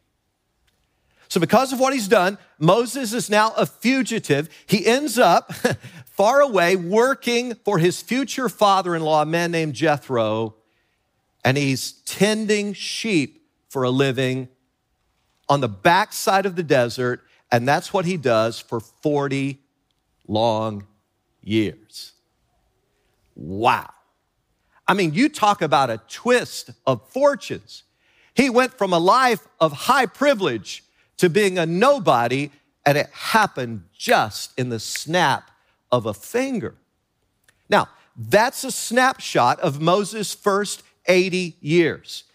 So, 1.28 1.42
because 1.42 1.74
of 1.74 1.82
what 1.82 1.92
he's 1.92 2.08
done, 2.08 2.38
Moses 2.60 3.12
is 3.12 3.30
now 3.30 3.52
a 3.58 3.66
fugitive. 3.66 4.48
He 4.66 4.86
ends 4.86 5.20
up 5.20 5.54
far 6.06 6.40
away 6.40 6.78
working 6.78 7.56
for 7.56 7.78
his 7.78 8.02
future 8.02 8.48
father 8.48 8.96
in 8.96 9.02
law, 9.02 9.24
a 9.24 9.26
man 9.26 9.52
named 9.52 9.74
Jethro, 9.74 10.56
and 11.44 11.58
he's 11.58 11.92
tending 12.06 12.72
sheep 12.72 13.46
for 13.68 13.84
a 13.84 13.90
living 13.90 14.48
on 15.50 15.60
the 15.60 15.68
backside 15.68 16.46
of 16.46 16.56
the 16.56 16.64
desert 16.64 17.22
and 17.56 17.66
that's 17.66 17.94
what 17.94 18.04
he 18.04 18.18
does 18.18 18.60
for 18.60 18.82
40 18.82 19.62
long 20.28 20.86
years. 21.42 22.12
Wow. 23.34 23.90
I 24.86 24.94
mean, 24.94 25.14
you 25.14 25.30
talk 25.30 25.62
about 25.62 25.90
a 25.90 26.02
twist 26.10 26.72
of 26.86 27.10
fortunes. 27.12 27.84
He 28.34 28.50
went 28.50 28.74
from 28.78 28.92
a 28.92 29.00
life 29.00 29.48
of 29.62 29.72
high 29.72 30.06
privilege 30.06 30.84
to 31.16 31.30
being 31.30 31.58
a 31.58 31.66
nobody, 31.66 32.52
and 32.86 32.98
it 32.98 33.08
happened 33.14 33.86
just 33.98 34.52
in 34.60 34.68
the 34.68 34.80
snap 34.82 35.50
of 35.94 36.06
a 36.06 36.14
finger. 36.14 36.76
Now, 37.70 37.88
that's 38.18 38.66
a 38.66 38.72
snapshot 38.72 39.62
of 39.62 39.80
Moses' 39.80 40.34
first 40.34 40.84
80 41.06 41.56
years. 41.62 42.26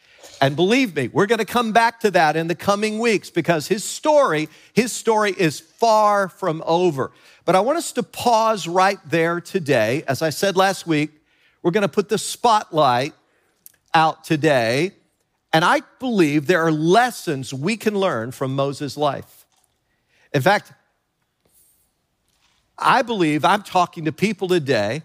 And 0.41 0.57
believe 0.57 0.97
me, 0.97 1.09
we're 1.09 1.27
going 1.27 1.39
to 1.39 1.45
come 1.45 1.73
back 1.73 2.01
to 2.01 2.11
that 2.13 2.35
in 2.35 2.47
the 2.47 2.55
coming 2.55 2.99
weeks 2.99 3.29
because 3.29 3.69
his 3.69 3.85
story, 3.85 4.49
his 4.73 4.91
story 4.91 5.33
is 5.37 5.61
far 5.61 6.29
from 6.29 6.63
over. 6.67 7.13
But 7.45 7.57
I 7.57 7.61
want 7.61 7.79
us 7.79 7.93
to 7.93 8.03
pause 8.03 8.67
right 8.67 8.99
there 9.05 9.41
today. 9.41 10.03
As 10.09 10.23
I 10.23 10.31
said 10.31 10.57
last 10.57 10.87
week, 10.87 11.11
we're 11.63 11.73
going 11.73 11.83
to 11.83 11.89
put 11.89 12.09
the 12.09 12.17
spotlight 12.17 13.13
out 13.93 14.25
today. 14.25 14.93
And 15.53 15.65
I 15.65 15.83
believe 15.99 16.47
there 16.47 16.63
are 16.63 16.73
lessons 16.73 17.53
we 17.53 17.77
can 17.77 17.95
learn 17.95 18.31
from 18.33 18.55
Moses' 18.55 18.97
life. 18.97 19.47
In 20.33 20.43
fact, 20.43 20.73
I 22.79 23.03
believe 23.03 23.45
I'm 23.45 23.63
talking 23.63 24.07
to 24.07 24.13
people 24.13 24.49
today 24.49 25.03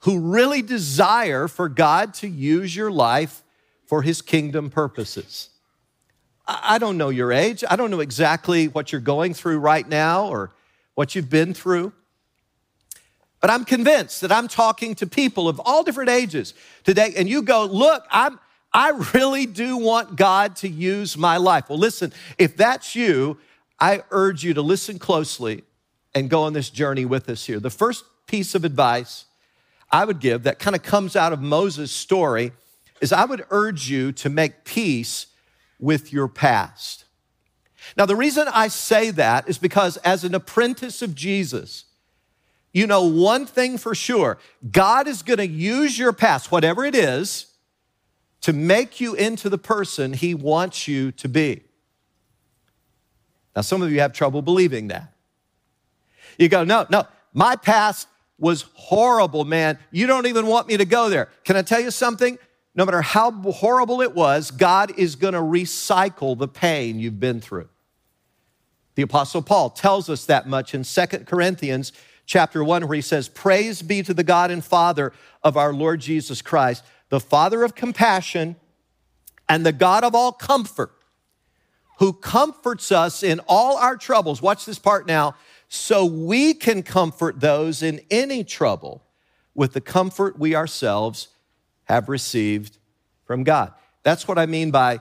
who 0.00 0.18
really 0.18 0.60
desire 0.60 1.48
for 1.48 1.68
God 1.68 2.12
to 2.14 2.28
use 2.28 2.74
your 2.74 2.90
life 2.90 3.41
for 3.92 4.00
his 4.00 4.22
kingdom 4.22 4.70
purposes. 4.70 5.50
I, 6.46 6.78
don't 6.78 6.96
know 6.96 7.10
your 7.10 7.30
age. 7.30 7.62
I 7.68 7.76
don't 7.76 7.90
know 7.90 8.00
exactly 8.00 8.66
what 8.66 8.90
you're 8.90 9.02
going 9.02 9.34
through 9.34 9.58
right 9.58 9.86
now 9.86 10.28
or 10.28 10.50
what 10.94 11.14
you've 11.14 11.28
been 11.28 11.52
through. 11.52 11.92
But 13.42 13.50
I'm 13.50 13.66
convinced 13.66 14.22
that 14.22 14.32
I'm 14.32 14.48
talking 14.48 14.94
to 14.94 15.06
people 15.06 15.46
of 15.46 15.60
all 15.62 15.82
different 15.82 16.08
ages 16.08 16.54
today, 16.84 17.12
and 17.18 17.28
you 17.28 17.42
go, 17.42 17.66
look, 17.66 18.06
I'm, 18.10 18.40
I 18.72 18.92
really 19.12 19.44
do 19.44 19.76
want 19.76 20.16
God 20.16 20.56
to 20.56 20.70
use 20.70 21.18
my 21.18 21.36
life. 21.36 21.68
Well, 21.68 21.78
listen, 21.78 22.14
if 22.38 22.56
that's 22.56 22.96
you, 22.96 23.36
I 23.78 24.04
urge 24.10 24.42
you 24.42 24.54
to 24.54 24.62
listen 24.62 24.98
closely 24.98 25.64
and 26.14 26.30
go 26.30 26.44
on 26.44 26.54
this 26.54 26.70
journey 26.70 27.04
with 27.04 27.28
us 27.28 27.44
here. 27.44 27.60
The 27.60 27.68
first 27.68 28.06
piece 28.26 28.54
of 28.54 28.64
advice 28.64 29.26
I 29.90 30.06
would 30.06 30.18
give 30.18 30.44
that 30.44 30.58
kind 30.58 30.74
of 30.74 30.82
comes 30.82 31.14
out 31.14 31.34
of 31.34 31.42
Moses' 31.42 31.92
story 31.92 32.52
is 33.02 33.12
I 33.12 33.24
would 33.26 33.44
urge 33.50 33.90
you 33.90 34.12
to 34.12 34.30
make 34.30 34.64
peace 34.64 35.26
with 35.78 36.12
your 36.12 36.28
past. 36.28 37.04
Now, 37.96 38.06
the 38.06 38.16
reason 38.16 38.46
I 38.50 38.68
say 38.68 39.10
that 39.10 39.48
is 39.48 39.58
because 39.58 39.96
as 39.98 40.22
an 40.22 40.34
apprentice 40.34 41.02
of 41.02 41.14
Jesus, 41.14 41.84
you 42.72 42.86
know 42.86 43.04
one 43.04 43.44
thing 43.44 43.76
for 43.76 43.94
sure 43.94 44.38
God 44.70 45.08
is 45.08 45.22
going 45.22 45.38
to 45.38 45.46
use 45.46 45.98
your 45.98 46.12
past, 46.12 46.52
whatever 46.52 46.84
it 46.84 46.94
is, 46.94 47.46
to 48.42 48.52
make 48.52 49.00
you 49.00 49.14
into 49.14 49.50
the 49.50 49.58
person 49.58 50.12
He 50.12 50.34
wants 50.34 50.86
you 50.86 51.10
to 51.12 51.28
be. 51.28 51.64
Now, 53.54 53.62
some 53.62 53.82
of 53.82 53.90
you 53.90 54.00
have 54.00 54.12
trouble 54.12 54.42
believing 54.42 54.88
that. 54.88 55.12
You 56.38 56.48
go, 56.48 56.62
no, 56.64 56.86
no, 56.88 57.04
my 57.34 57.56
past 57.56 58.06
was 58.38 58.64
horrible, 58.74 59.44
man. 59.44 59.78
You 59.90 60.06
don't 60.06 60.26
even 60.26 60.46
want 60.46 60.68
me 60.68 60.76
to 60.76 60.84
go 60.84 61.08
there. 61.08 61.28
Can 61.44 61.56
I 61.56 61.62
tell 61.62 61.80
you 61.80 61.90
something? 61.90 62.38
No 62.74 62.84
matter 62.86 63.02
how 63.02 63.30
horrible 63.30 64.00
it 64.00 64.14
was, 64.14 64.50
God 64.50 64.98
is 64.98 65.16
going 65.16 65.34
to 65.34 65.40
recycle 65.40 66.38
the 66.38 66.48
pain 66.48 66.98
you've 66.98 67.20
been 67.20 67.40
through. 67.40 67.68
The 68.94 69.02
apostle 69.02 69.42
Paul 69.42 69.70
tells 69.70 70.08
us 70.08 70.24
that 70.26 70.46
much 70.46 70.74
in 70.74 70.84
Second 70.84 71.26
Corinthians 71.26 71.92
chapter 72.24 72.62
1 72.62 72.86
where 72.86 72.96
he 72.96 73.02
says, 73.02 73.28
"Praise 73.28 73.82
be 73.82 74.02
to 74.02 74.14
the 74.14 74.24
God 74.24 74.50
and 74.50 74.64
Father 74.64 75.12
of 75.42 75.56
our 75.56 75.72
Lord 75.72 76.00
Jesus 76.00 76.40
Christ, 76.40 76.82
the 77.08 77.20
Father 77.20 77.62
of 77.62 77.74
compassion 77.74 78.56
and 79.48 79.66
the 79.66 79.72
God 79.72 80.04
of 80.04 80.14
all 80.14 80.32
comfort, 80.32 80.92
who 81.98 82.12
comforts 82.12 82.92
us 82.92 83.22
in 83.22 83.40
all 83.48 83.76
our 83.76 83.96
troubles." 83.96 84.40
Watch 84.40 84.64
this 84.64 84.78
part 84.78 85.06
now 85.06 85.34
so 85.68 86.04
we 86.04 86.54
can 86.54 86.82
comfort 86.82 87.40
those 87.40 87.82
in 87.82 88.00
any 88.10 88.44
trouble 88.44 89.02
with 89.54 89.72
the 89.72 89.80
comfort 89.80 90.38
we 90.38 90.54
ourselves 90.54 91.28
have 91.84 92.08
received 92.08 92.78
from 93.24 93.44
God. 93.44 93.72
That's 94.02 94.26
what 94.26 94.38
I 94.38 94.46
mean 94.46 94.70
by 94.70 95.00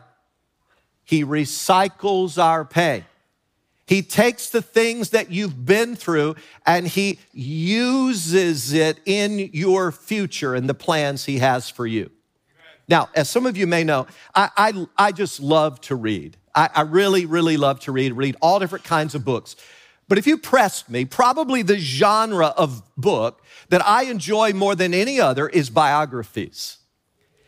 He 1.04 1.24
recycles 1.24 2.42
our 2.42 2.66
pain. 2.66 3.06
He 3.88 4.02
takes 4.02 4.50
the 4.50 4.62
things 4.62 5.10
that 5.10 5.32
you've 5.32 5.66
been 5.66 5.96
through 5.96 6.36
and 6.66 6.88
He 6.88 7.20
uses 7.34 8.74
it 8.74 9.00
in 9.06 9.50
your 9.54 9.92
future 9.92 10.56
and 10.56 10.70
the 10.70 10.74
plans 10.74 11.26
He 11.26 11.40
has 11.40 11.70
for 11.70 11.86
you. 11.86 12.10
Now, 12.88 13.10
as 13.16 13.30
some 13.30 13.46
of 13.46 13.58
you 13.58 13.68
may 13.68 13.84
know, 13.84 14.08
I, 14.36 14.50
I, 14.58 14.88
I 14.98 15.12
just 15.12 15.40
love 15.40 15.82
to 15.82 15.96
read. 15.96 16.38
I, 16.54 16.70
I 16.76 16.82
really, 16.82 17.26
really 17.26 17.58
love 17.58 17.80
to 17.82 17.92
read, 17.92 18.14
read 18.14 18.36
all 18.42 18.60
different 18.60 18.84
kinds 18.86 19.16
of 19.16 19.24
books. 19.24 19.56
But 20.12 20.18
if 20.18 20.28
you 20.28 20.38
pressed 20.38 20.90
me, 20.90 21.06
probably 21.06 21.62
the 21.62 21.78
genre 21.78 22.48
of 22.48 22.84
book 22.98 23.42
that 23.70 23.82
I 23.88 24.04
enjoy 24.04 24.52
more 24.52 24.76
than 24.76 24.94
any 24.94 25.22
other 25.22 25.48
is 25.48 25.70
biographies. 25.70 26.80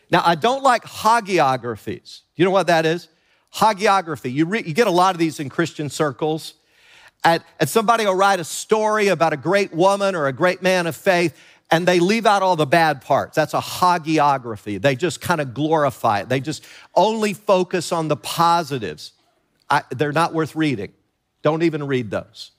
Now, 0.10 0.22
I 0.24 0.36
don't 0.36 0.63
like 0.63 0.86
hagiographies. 0.86 2.22
You 2.38 2.46
know 2.46 2.51
what 2.51 2.67
that 2.67 2.86
is? 2.86 3.10
Hagiography. 3.53 4.32
You, 4.32 4.46
re- 4.46 4.63
you 4.65 4.74
get 4.74 4.88
a 4.88 4.91
lot 4.91 5.13
of 5.13 5.20
these 5.20 5.41
in 5.41 5.50
Christian 5.50 5.89
circles. 5.89 6.53
And, 7.25 7.43
and 7.60 7.67
somebody 7.67 8.05
will 8.05 8.15
write 8.15 8.39
a 8.39 8.46
story 8.46 9.10
about 9.10 9.34
a 9.34 9.38
great 9.38 9.74
woman 9.74 10.15
or 10.15 10.27
a 10.27 10.34
great 10.34 10.62
man 10.62 10.88
of 10.88 10.96
faith, 10.96 11.38
and 11.70 11.86
they 11.86 12.00
leave 12.00 12.25
out 12.25 12.43
all 12.43 12.55
the 12.55 12.65
bad 12.65 13.01
parts. 13.01 13.36
That's 13.36 13.53
a 13.53 13.60
hagiography. 13.60 14.82
They 14.82 14.96
just 14.96 15.20
kind 15.20 15.41
of 15.41 15.53
glorify 15.53 16.22
it. 16.22 16.29
They 16.29 16.39
just 16.39 16.63
only 16.96 17.34
focus 17.34 17.91
on 17.91 18.08
the 18.08 18.15
positives. 18.15 19.12
I, 19.70 19.84
they're 19.89 20.13
not 20.13 20.34
worth 20.34 20.55
reading. 20.55 20.93
Don't 21.41 21.63
even 21.63 21.86
read 21.86 22.10
those. 22.10 22.51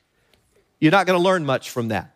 You're 0.80 0.92
not 0.92 1.06
going 1.06 1.18
to 1.18 1.22
learn 1.22 1.44
much 1.44 1.70
from 1.70 1.88
that. 1.88 2.14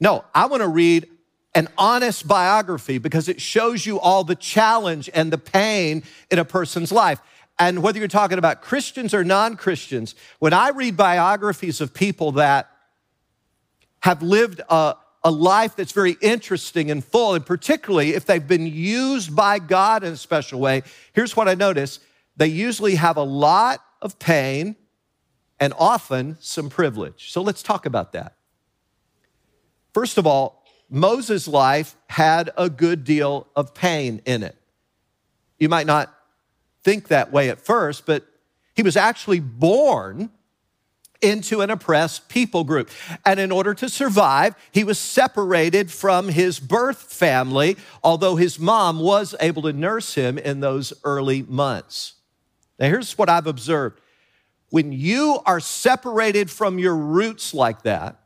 No, 0.00 0.24
I 0.34 0.46
want 0.46 0.62
to 0.62 0.68
read 0.68 1.08
an 1.54 1.68
honest 1.76 2.26
biography 2.26 2.98
because 2.98 3.28
it 3.28 3.40
shows 3.40 3.84
you 3.84 3.98
all 3.98 4.24
the 4.24 4.34
challenge 4.34 5.10
and 5.12 5.32
the 5.32 5.38
pain 5.38 6.02
in 6.30 6.38
a 6.38 6.44
person's 6.44 6.92
life. 6.92 7.20
And 7.58 7.82
whether 7.82 7.98
you're 7.98 8.08
talking 8.08 8.38
about 8.38 8.62
Christians 8.62 9.12
or 9.12 9.24
non 9.24 9.56
Christians, 9.56 10.14
when 10.38 10.54
I 10.54 10.70
read 10.70 10.96
biographies 10.96 11.80
of 11.80 11.92
people 11.92 12.32
that 12.32 12.70
have 14.00 14.22
lived 14.22 14.62
a, 14.70 14.94
a 15.22 15.30
life 15.30 15.76
that's 15.76 15.92
very 15.92 16.16
interesting 16.22 16.90
and 16.90 17.04
full, 17.04 17.34
and 17.34 17.44
particularly 17.44 18.14
if 18.14 18.24
they've 18.24 18.46
been 18.46 18.66
used 18.66 19.36
by 19.36 19.58
God 19.58 20.04
in 20.04 20.14
a 20.14 20.16
special 20.16 20.60
way, 20.60 20.82
here's 21.12 21.36
what 21.36 21.48
I 21.48 21.54
notice 21.54 22.00
they 22.36 22.46
usually 22.46 22.94
have 22.94 23.18
a 23.18 23.22
lot 23.22 23.84
of 24.00 24.18
pain 24.18 24.76
and 25.60 25.74
often 25.78 26.38
some 26.40 26.70
privilege. 26.70 27.30
So 27.30 27.42
let's 27.42 27.62
talk 27.62 27.86
about 27.86 28.12
that. 28.12 28.34
First 29.92 30.18
of 30.18 30.26
all, 30.26 30.64
Moses' 30.88 31.46
life 31.46 31.94
had 32.08 32.50
a 32.56 32.68
good 32.68 33.04
deal 33.04 33.46
of 33.54 33.74
pain 33.74 34.22
in 34.24 34.42
it. 34.42 34.56
You 35.58 35.68
might 35.68 35.86
not 35.86 36.12
think 36.82 37.08
that 37.08 37.30
way 37.30 37.50
at 37.50 37.60
first, 37.60 38.06
but 38.06 38.26
he 38.74 38.82
was 38.82 38.96
actually 38.96 39.40
born 39.40 40.30
into 41.20 41.60
an 41.60 41.70
oppressed 41.70 42.28
people 42.28 42.64
group. 42.64 42.90
And 43.26 43.38
in 43.38 43.52
order 43.52 43.74
to 43.74 43.88
survive, 43.88 44.54
he 44.72 44.84
was 44.84 44.98
separated 44.98 45.90
from 45.90 46.28
his 46.28 46.58
birth 46.58 47.12
family, 47.12 47.76
although 48.02 48.36
his 48.36 48.58
mom 48.58 49.00
was 49.00 49.34
able 49.38 49.62
to 49.62 49.72
nurse 49.72 50.14
him 50.14 50.38
in 50.38 50.60
those 50.60 50.94
early 51.04 51.42
months. 51.42 52.14
Now, 52.78 52.88
here's 52.88 53.18
what 53.18 53.28
I've 53.28 53.46
observed 53.46 54.00
when 54.70 54.92
you 54.92 55.40
are 55.44 55.60
separated 55.60 56.50
from 56.50 56.78
your 56.78 56.96
roots 56.96 57.52
like 57.52 57.82
that, 57.82 58.16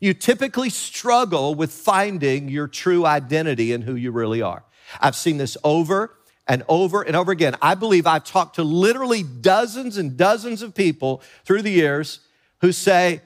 you 0.00 0.12
typically 0.12 0.70
struggle 0.70 1.54
with 1.54 1.72
finding 1.72 2.48
your 2.48 2.68
true 2.68 3.06
identity 3.06 3.72
and 3.72 3.84
who 3.84 3.94
you 3.94 4.10
really 4.10 4.42
are. 4.42 4.64
I've 5.00 5.16
seen 5.16 5.38
this 5.38 5.56
over 5.64 6.16
and 6.46 6.62
over 6.68 7.02
and 7.02 7.16
over 7.16 7.32
again. 7.32 7.56
I 7.60 7.74
believe 7.74 8.06
I've 8.06 8.24
talked 8.24 8.56
to 8.56 8.62
literally 8.62 9.22
dozens 9.22 9.96
and 9.96 10.16
dozens 10.16 10.62
of 10.62 10.74
people 10.74 11.22
through 11.44 11.62
the 11.62 11.70
years 11.70 12.20
who 12.60 12.72
say, 12.72 13.20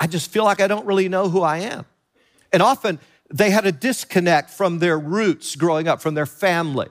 I 0.00 0.06
just 0.06 0.30
feel 0.30 0.44
like 0.44 0.60
I 0.60 0.66
don't 0.66 0.86
really 0.86 1.08
know 1.08 1.28
who 1.28 1.42
I 1.42 1.58
am. 1.58 1.86
And 2.52 2.62
often 2.62 2.98
they 3.32 3.50
had 3.50 3.66
a 3.66 3.72
disconnect 3.72 4.50
from 4.50 4.78
their 4.78 4.98
roots 4.98 5.56
growing 5.56 5.88
up, 5.88 6.00
from 6.00 6.14
their 6.14 6.26
family. 6.26 6.88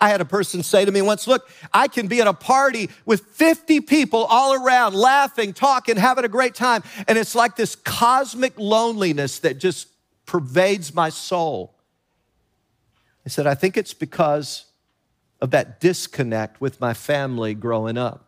I 0.00 0.08
had 0.08 0.20
a 0.20 0.24
person 0.24 0.62
say 0.62 0.84
to 0.84 0.92
me 0.92 1.02
once, 1.02 1.26
Look, 1.26 1.48
I 1.72 1.88
can 1.88 2.06
be 2.06 2.20
at 2.20 2.26
a 2.26 2.32
party 2.32 2.90
with 3.04 3.22
50 3.22 3.80
people 3.82 4.24
all 4.24 4.54
around, 4.54 4.94
laughing, 4.94 5.52
talking, 5.52 5.96
having 5.96 6.24
a 6.24 6.28
great 6.28 6.54
time. 6.54 6.82
And 7.08 7.18
it's 7.18 7.34
like 7.34 7.56
this 7.56 7.74
cosmic 7.76 8.58
loneliness 8.58 9.40
that 9.40 9.58
just 9.58 9.88
pervades 10.26 10.94
my 10.94 11.08
soul. 11.08 11.74
I 13.24 13.28
said, 13.28 13.46
I 13.46 13.54
think 13.54 13.76
it's 13.76 13.94
because 13.94 14.66
of 15.40 15.50
that 15.50 15.80
disconnect 15.80 16.60
with 16.60 16.80
my 16.80 16.94
family 16.94 17.54
growing 17.54 17.98
up. 17.98 18.26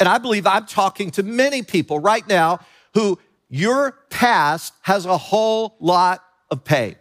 And 0.00 0.08
I 0.08 0.18
believe 0.18 0.46
I'm 0.46 0.66
talking 0.66 1.10
to 1.12 1.22
many 1.22 1.62
people 1.62 1.98
right 1.98 2.26
now 2.28 2.60
who 2.94 3.18
your 3.48 3.92
past 4.10 4.74
has 4.82 5.06
a 5.06 5.18
whole 5.18 5.76
lot 5.80 6.22
of 6.50 6.64
pain. 6.64 6.96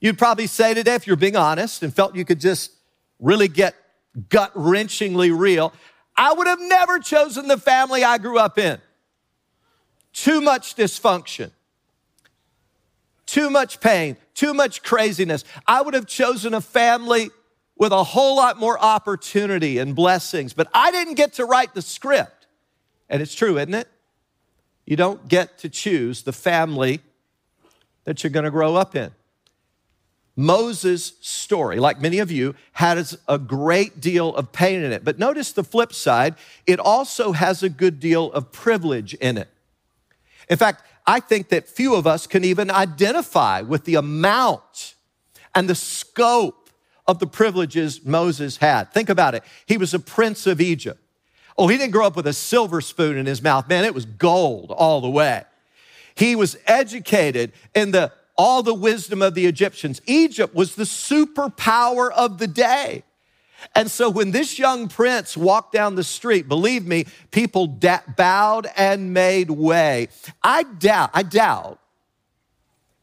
You'd 0.00 0.18
probably 0.18 0.46
say 0.46 0.74
today, 0.74 0.94
if 0.94 1.06
you're 1.06 1.16
being 1.16 1.36
honest 1.36 1.82
and 1.82 1.94
felt 1.94 2.14
you 2.14 2.24
could 2.24 2.40
just 2.40 2.72
really 3.18 3.48
get 3.48 3.74
gut 4.28 4.54
wrenchingly 4.54 5.36
real, 5.36 5.72
I 6.16 6.32
would 6.32 6.46
have 6.46 6.60
never 6.60 6.98
chosen 6.98 7.48
the 7.48 7.58
family 7.58 8.04
I 8.04 8.18
grew 8.18 8.38
up 8.38 8.58
in. 8.58 8.78
Too 10.12 10.40
much 10.40 10.76
dysfunction, 10.76 11.50
too 13.26 13.50
much 13.50 13.80
pain, 13.80 14.16
too 14.34 14.54
much 14.54 14.82
craziness. 14.82 15.44
I 15.66 15.82
would 15.82 15.94
have 15.94 16.06
chosen 16.06 16.54
a 16.54 16.60
family 16.60 17.30
with 17.76 17.92
a 17.92 18.02
whole 18.02 18.36
lot 18.36 18.58
more 18.58 18.78
opportunity 18.78 19.76
and 19.76 19.94
blessings, 19.94 20.54
but 20.54 20.68
I 20.72 20.90
didn't 20.90 21.14
get 21.14 21.34
to 21.34 21.44
write 21.44 21.74
the 21.74 21.82
script. 21.82 22.46
And 23.10 23.20
it's 23.20 23.34
true, 23.34 23.58
isn't 23.58 23.74
it? 23.74 23.88
You 24.86 24.96
don't 24.96 25.28
get 25.28 25.58
to 25.58 25.68
choose 25.68 26.22
the 26.22 26.32
family 26.32 27.00
that 28.04 28.22
you're 28.22 28.30
going 28.30 28.44
to 28.44 28.50
grow 28.50 28.76
up 28.76 28.96
in. 28.96 29.10
Moses' 30.36 31.14
story, 31.22 31.80
like 31.80 31.98
many 31.98 32.18
of 32.18 32.30
you, 32.30 32.54
has 32.72 33.18
a 33.26 33.38
great 33.38 34.00
deal 34.00 34.34
of 34.36 34.52
pain 34.52 34.82
in 34.82 34.92
it. 34.92 35.02
But 35.02 35.18
notice 35.18 35.52
the 35.52 35.64
flip 35.64 35.94
side, 35.94 36.34
it 36.66 36.78
also 36.78 37.32
has 37.32 37.62
a 37.62 37.70
good 37.70 37.98
deal 37.98 38.30
of 38.32 38.52
privilege 38.52 39.14
in 39.14 39.38
it. 39.38 39.48
In 40.50 40.58
fact, 40.58 40.82
I 41.06 41.20
think 41.20 41.48
that 41.48 41.68
few 41.68 41.94
of 41.94 42.06
us 42.06 42.26
can 42.26 42.44
even 42.44 42.70
identify 42.70 43.62
with 43.62 43.84
the 43.84 43.94
amount 43.94 44.94
and 45.54 45.70
the 45.70 45.74
scope 45.74 46.68
of 47.06 47.18
the 47.18 47.26
privileges 47.26 48.04
Moses 48.04 48.58
had. 48.58 48.92
Think 48.92 49.08
about 49.08 49.34
it. 49.34 49.42
He 49.64 49.78
was 49.78 49.94
a 49.94 49.98
prince 49.98 50.46
of 50.46 50.60
Egypt. 50.60 51.00
Oh, 51.56 51.68
he 51.68 51.78
didn't 51.78 51.92
grow 51.92 52.06
up 52.06 52.16
with 52.16 52.26
a 52.26 52.32
silver 52.32 52.80
spoon 52.82 53.16
in 53.16 53.24
his 53.24 53.40
mouth. 53.40 53.68
Man, 53.68 53.84
it 53.84 53.94
was 53.94 54.04
gold 54.04 54.70
all 54.70 55.00
the 55.00 55.08
way. 55.08 55.44
He 56.14 56.36
was 56.36 56.58
educated 56.66 57.52
in 57.74 57.92
the 57.92 58.12
all 58.36 58.62
the 58.62 58.74
wisdom 58.74 59.22
of 59.22 59.34
the 59.34 59.46
Egyptians. 59.46 60.00
Egypt 60.06 60.54
was 60.54 60.74
the 60.74 60.84
superpower 60.84 62.10
of 62.12 62.38
the 62.38 62.46
day. 62.46 63.04
And 63.74 63.90
so 63.90 64.10
when 64.10 64.30
this 64.30 64.58
young 64.58 64.88
prince 64.88 65.36
walked 65.36 65.72
down 65.72 65.94
the 65.94 66.04
street, 66.04 66.48
believe 66.48 66.86
me, 66.86 67.06
people 67.30 67.66
da- 67.66 68.00
bowed 68.16 68.68
and 68.76 69.12
made 69.12 69.50
way. 69.50 70.08
I 70.42 70.62
doubt, 70.62 71.10
I 71.14 71.22
doubt 71.22 71.80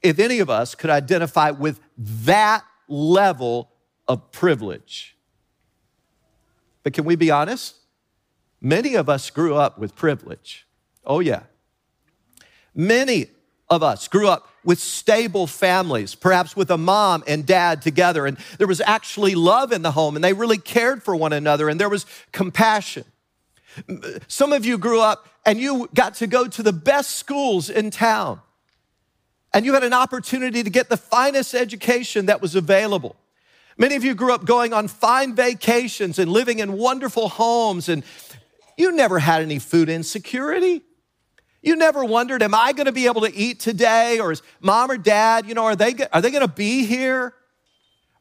if 0.01 0.19
any 0.19 0.39
of 0.39 0.49
us 0.49 0.75
could 0.75 0.89
identify 0.89 1.51
with 1.51 1.79
that 1.97 2.63
level 2.87 3.71
of 4.07 4.31
privilege. 4.31 5.17
But 6.83 6.93
can 6.93 7.05
we 7.05 7.15
be 7.15 7.31
honest? 7.31 7.75
Many 8.61 8.95
of 8.95 9.09
us 9.09 9.29
grew 9.29 9.55
up 9.55 9.77
with 9.79 9.95
privilege. 9.95 10.67
Oh, 11.05 11.19
yeah. 11.19 11.43
Many 12.75 13.27
of 13.73 13.83
us 13.83 14.07
grew 14.07 14.27
up 14.27 14.47
with 14.63 14.79
stable 14.79 15.45
families, 15.47 16.15
perhaps 16.15 16.55
with 16.55 16.71
a 16.71 16.77
mom 16.77 17.23
and 17.27 17.45
dad 17.45 17.81
together, 17.81 18.25
and 18.25 18.37
there 18.57 18.67
was 18.67 18.79
actually 18.79 19.35
love 19.35 19.73
in 19.73 19.81
the 19.81 19.91
home, 19.91 20.15
and 20.15 20.23
they 20.23 20.33
really 20.33 20.57
cared 20.57 21.03
for 21.03 21.15
one 21.15 21.33
another, 21.33 21.67
and 21.67 21.79
there 21.79 21.89
was 21.89 22.05
compassion. 22.31 23.03
Some 24.27 24.53
of 24.53 24.65
you 24.65 24.77
grew 24.77 25.01
up 25.01 25.27
and 25.45 25.59
you 25.59 25.89
got 25.93 26.15
to 26.15 26.27
go 26.27 26.47
to 26.47 26.63
the 26.63 26.71
best 26.71 27.17
schools 27.17 27.69
in 27.69 27.91
town, 27.91 28.39
and 29.53 29.65
you 29.65 29.73
had 29.73 29.83
an 29.83 29.93
opportunity 29.93 30.63
to 30.63 30.69
get 30.69 30.89
the 30.89 30.97
finest 30.97 31.53
education 31.53 32.27
that 32.27 32.41
was 32.41 32.55
available. 32.55 33.17
Many 33.77 33.95
of 33.95 34.03
you 34.03 34.13
grew 34.13 34.33
up 34.33 34.45
going 34.45 34.71
on 34.71 34.87
fine 34.87 35.35
vacations 35.35 36.19
and 36.19 36.31
living 36.31 36.59
in 36.59 36.73
wonderful 36.73 37.27
homes, 37.27 37.89
and 37.89 38.03
you 38.77 38.91
never 38.91 39.19
had 39.19 39.41
any 39.41 39.59
food 39.59 39.89
insecurity. 39.89 40.83
You 41.63 41.77
never 41.77 42.03
wondered, 42.03 42.43
am 42.43 42.53
I 42.53 42.73
going 42.73 42.87
to 42.87 42.91
be 42.91 43.05
able 43.05 43.21
to 43.21 43.33
eat 43.33 43.61
today? 43.61 44.19
Or 44.19 44.33
is 44.33 44.43
mom 44.59 44.91
or 44.91 44.97
dad, 44.97 45.47
you 45.47 45.53
know, 45.53 45.63
are 45.63 45.77
they, 45.77 45.95
are 46.11 46.21
they 46.21 46.29
going 46.29 46.45
to 46.45 46.53
be 46.53 46.85
here? 46.85 47.33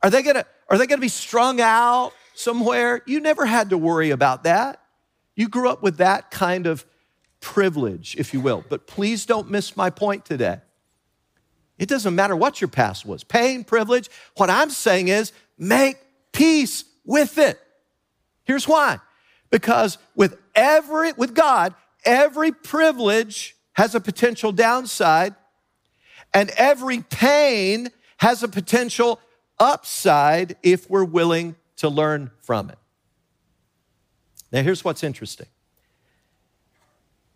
Are 0.01 0.11
they 0.11 0.23
going 0.23 0.37
to, 0.37 0.47
are 0.69 0.79
they 0.79 0.87
going 0.87 1.01
to 1.01 1.05
be 1.05 1.09
strung 1.09 1.61
out 1.61 2.13
somewhere? 2.35 3.03
You 3.05 3.19
never 3.19 3.45
had 3.45 3.71
to 3.71 3.79
worry 3.79 4.11
about 4.11 4.45
that. 4.45 4.81
You 5.35 5.49
grew 5.49 5.69
up 5.69 5.83
with 5.83 5.97
that 5.97 6.31
kind 6.31 6.69
of 6.69 6.87
privilege, 7.41 8.15
if 8.17 8.33
you 8.33 8.41
will. 8.41 8.65
But 8.69 8.87
please 8.87 9.27
don't 9.27 9.51
miss 9.51 9.77
my 9.77 9.91
point 9.91 10.25
today. 10.25 10.61
It 11.79 11.89
doesn't 11.89 12.15
matter 12.15 12.37
what 12.37 12.61
your 12.61 12.69
past 12.69 13.05
was 13.05 13.25
pain, 13.25 13.65
privilege. 13.65 14.09
What 14.37 14.51
I'm 14.51 14.71
saying 14.71 15.09
is 15.09 15.33
make 15.59 15.97
peace 16.31 16.85
with 17.05 17.39
it. 17.39 17.61
Here's 18.45 18.69
why 18.69 19.01
because 19.51 19.99
with 20.15 20.39
every, 20.55 21.13
with 21.13 21.35
God, 21.35 21.75
every 22.05 22.53
privilege 22.53 23.57
has 23.75 23.95
a 23.95 24.01
potential 24.01 24.53
downside, 24.53 25.35
and 26.35 26.51
every 26.57 27.01
pain 27.01 27.89
has 28.19 28.43
a 28.43 28.49
potential 28.49 29.21
upside 29.59 30.57
if 30.63 30.89
we're 30.89 31.05
willing 31.05 31.57
to 31.77 31.89
learn 31.89 32.31
from 32.41 32.71
it. 32.71 32.79
Now, 34.51 34.63
here's 34.63 34.85
what's 34.85 35.03
interesting 35.03 35.47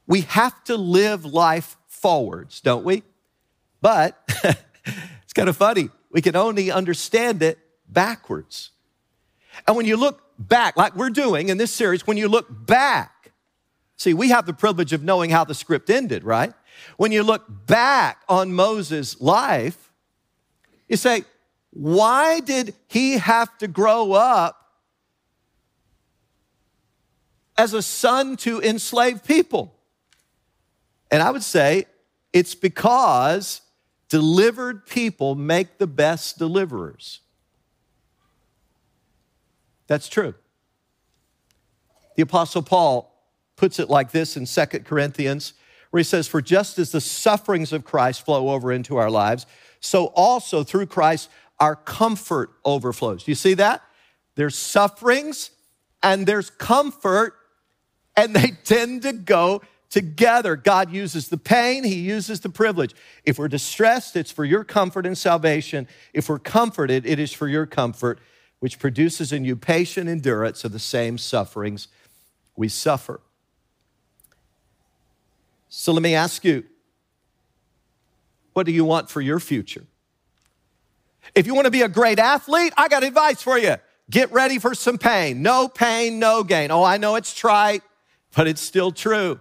we 0.07 0.21
have 0.23 0.63
to 0.65 0.77
live 0.77 1.25
life 1.25 1.77
forwards, 1.89 2.61
don't 2.61 2.85
we? 2.85 3.03
But 3.81 4.19
it's 5.23 5.33
kind 5.35 5.49
of 5.49 5.57
funny. 5.57 5.91
We 6.11 6.23
can 6.23 6.37
only 6.37 6.71
understand 6.71 7.43
it 7.43 7.59
backwards. 7.89 8.71
And 9.67 9.77
when 9.77 9.87
you 9.87 9.97
look 9.97 10.23
back, 10.39 10.77
like 10.77 10.95
we're 10.95 11.11
doing 11.11 11.49
in 11.49 11.59
this 11.59 11.73
series, 11.73 12.07
when 12.07 12.17
you 12.17 12.29
look 12.29 12.47
back, 12.67 13.13
See, 13.97 14.13
we 14.13 14.28
have 14.28 14.47
the 14.47 14.52
privilege 14.52 14.93
of 14.93 15.02
knowing 15.02 15.30
how 15.30 15.45
the 15.45 15.54
script 15.54 15.89
ended, 15.89 16.23
right? 16.23 16.52
When 16.97 17.13
you 17.13 17.23
look 17.23 17.45
back 17.67 18.23
on 18.28 18.52
Moses' 18.52 19.21
life, 19.21 19.91
you 20.89 20.97
say, 20.97 21.25
why 21.71 22.41
did 22.41 22.75
he 22.89 23.19
have 23.19 23.56
to 23.59 23.69
grow 23.69 24.13
up 24.13 24.56
as 27.56 27.73
a 27.73 27.82
son 27.82 28.37
to 28.39 28.61
enslaved 28.61 29.25
people? 29.25 29.75
And 31.11 31.23
I 31.23 31.30
would 31.30 31.43
say 31.43 31.87
it's 32.32 32.54
because 32.54 33.63
delivered 34.09 34.87
people 34.87 35.35
make 35.35 35.78
the 35.78 35.87
best 35.87 36.39
deliverers. 36.39 37.21
That's 39.87 40.09
true. 40.09 40.35
The 42.17 42.23
Apostle 42.23 42.63
Paul 42.63 43.16
puts 43.56 43.78
it 43.78 43.90
like 43.90 44.12
this 44.12 44.36
in 44.36 44.47
Second 44.47 44.84
Corinthians, 44.84 45.54
where 45.90 45.99
he 45.99 46.04
says, 46.04 46.28
For 46.28 46.42
just 46.42 46.78
as 46.78 46.92
the 46.92 47.00
sufferings 47.00 47.73
of 47.73 47.84
Christ 47.84 48.25
flow 48.25 48.50
over 48.50 48.71
into 48.71 48.97
our 48.97 49.10
lives, 49.10 49.47
so 49.80 50.06
also 50.06 50.62
through 50.62 50.86
Christ 50.86 51.30
our 51.58 51.75
comfort 51.75 52.50
overflows. 52.64 53.25
Do 53.25 53.30
you 53.30 53.36
see 53.36 53.54
that? 53.54 53.82
There's 54.34 54.56
sufferings 54.56 55.50
and 56.02 56.26
there's 56.26 56.50
comfort, 56.50 57.34
and 58.16 58.34
they 58.34 58.49
tend 58.64 59.02
to 59.02 59.12
go 59.12 59.62
together. 59.88 60.56
God 60.56 60.92
uses 60.92 61.28
the 61.28 61.38
pain, 61.38 61.84
He 61.84 61.97
uses 61.97 62.40
the 62.40 62.49
privilege. 62.49 62.95
If 63.25 63.38
we're 63.38 63.49
distressed, 63.49 64.16
it's 64.16 64.30
for 64.30 64.45
your 64.45 64.64
comfort 64.64 65.06
and 65.06 65.16
salvation. 65.16 65.88
If 66.12 66.28
we're 66.28 66.38
comforted, 66.38 67.06
it 67.06 67.19
is 67.19 67.32
for 67.32 67.49
your 67.49 67.66
comfort, 67.66 68.19
which 68.60 68.78
produces 68.78 69.32
in 69.32 69.45
you 69.45 69.56
patient 69.56 70.08
endurance 70.08 70.64
of 70.64 70.73
the 70.73 70.78
same 70.78 71.19
sufferings 71.19 71.88
we 72.56 72.69
suffer. 72.69 73.21
So 75.69 75.93
let 75.93 76.02
me 76.02 76.15
ask 76.15 76.45
you 76.45 76.65
what 78.52 78.65
do 78.65 78.73
you 78.73 78.85
want 78.85 79.11
for 79.11 79.21
your 79.21 79.39
future? 79.39 79.85
If 81.35 81.47
you 81.47 81.55
want 81.55 81.67
to 81.67 81.71
be 81.71 81.83
a 81.83 81.89
great 81.89 82.19
athlete, 82.19 82.73
I 82.76 82.89
got 82.89 83.05
advice 83.05 83.43
for 83.43 83.59
you. 83.59 83.76
Get 84.09 84.33
ready 84.33 84.59
for 84.59 84.75
some 84.75 84.99
pain. 84.99 85.43
No 85.43 85.69
pain, 85.69 86.19
no 86.19 86.45
gain. 86.45 86.71
Oh, 86.71 86.83
I 86.83 86.97
know 86.97 87.17
it's 87.17 87.35
trite, 87.35 87.83
but 88.35 88.47
it's 88.47 88.61
still 88.61 88.93
true. 88.93 89.41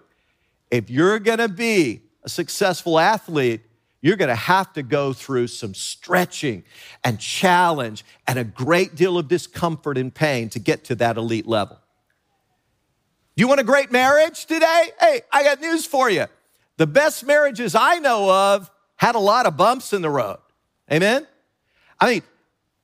If 0.72 0.90
you're 0.90 1.20
going 1.20 1.38
to 1.38 1.48
be 1.48 2.02
a 2.24 2.30
successful 2.30 3.00
athlete, 3.00 3.62
you're 4.02 4.18
going 4.18 4.30
to 4.30 4.36
have 4.36 4.74
to 4.74 4.84
go 4.84 5.14
through 5.14 5.48
some 5.48 5.74
stretching 5.74 6.64
and 7.04 7.20
challenge 7.20 8.04
and 8.28 8.38
a 8.38 8.44
great 8.44 8.96
deal 8.96 9.18
of 9.18 9.28
discomfort 9.28 9.98
and 9.98 10.14
pain 10.14 10.50
to 10.50 10.60
get 10.60 10.84
to 10.86 10.96
that 10.96 11.18
elite 11.18 11.48
level. 11.48 11.80
Do 13.36 13.42
you 13.42 13.50
want 13.50 13.60
a 13.60 13.66
great 13.66 13.92
marriage 13.92 14.46
today? 14.46 14.92
Hey, 15.00 15.22
I 15.30 15.44
got 15.44 15.60
news 15.60 15.86
for 15.86 16.10
you. 16.10 16.26
The 16.78 16.88
best 16.88 17.26
marriages 17.26 17.76
I 17.76 18.00
know 18.00 18.32
of 18.32 18.72
had 18.96 19.16
a 19.16 19.20
lot 19.20 19.46
of 19.46 19.58
bumps 19.58 19.92
in 19.92 20.02
the 20.02 20.10
road. 20.10 20.38
Amen? 20.90 21.28
I 22.00 22.14
mean, 22.14 22.24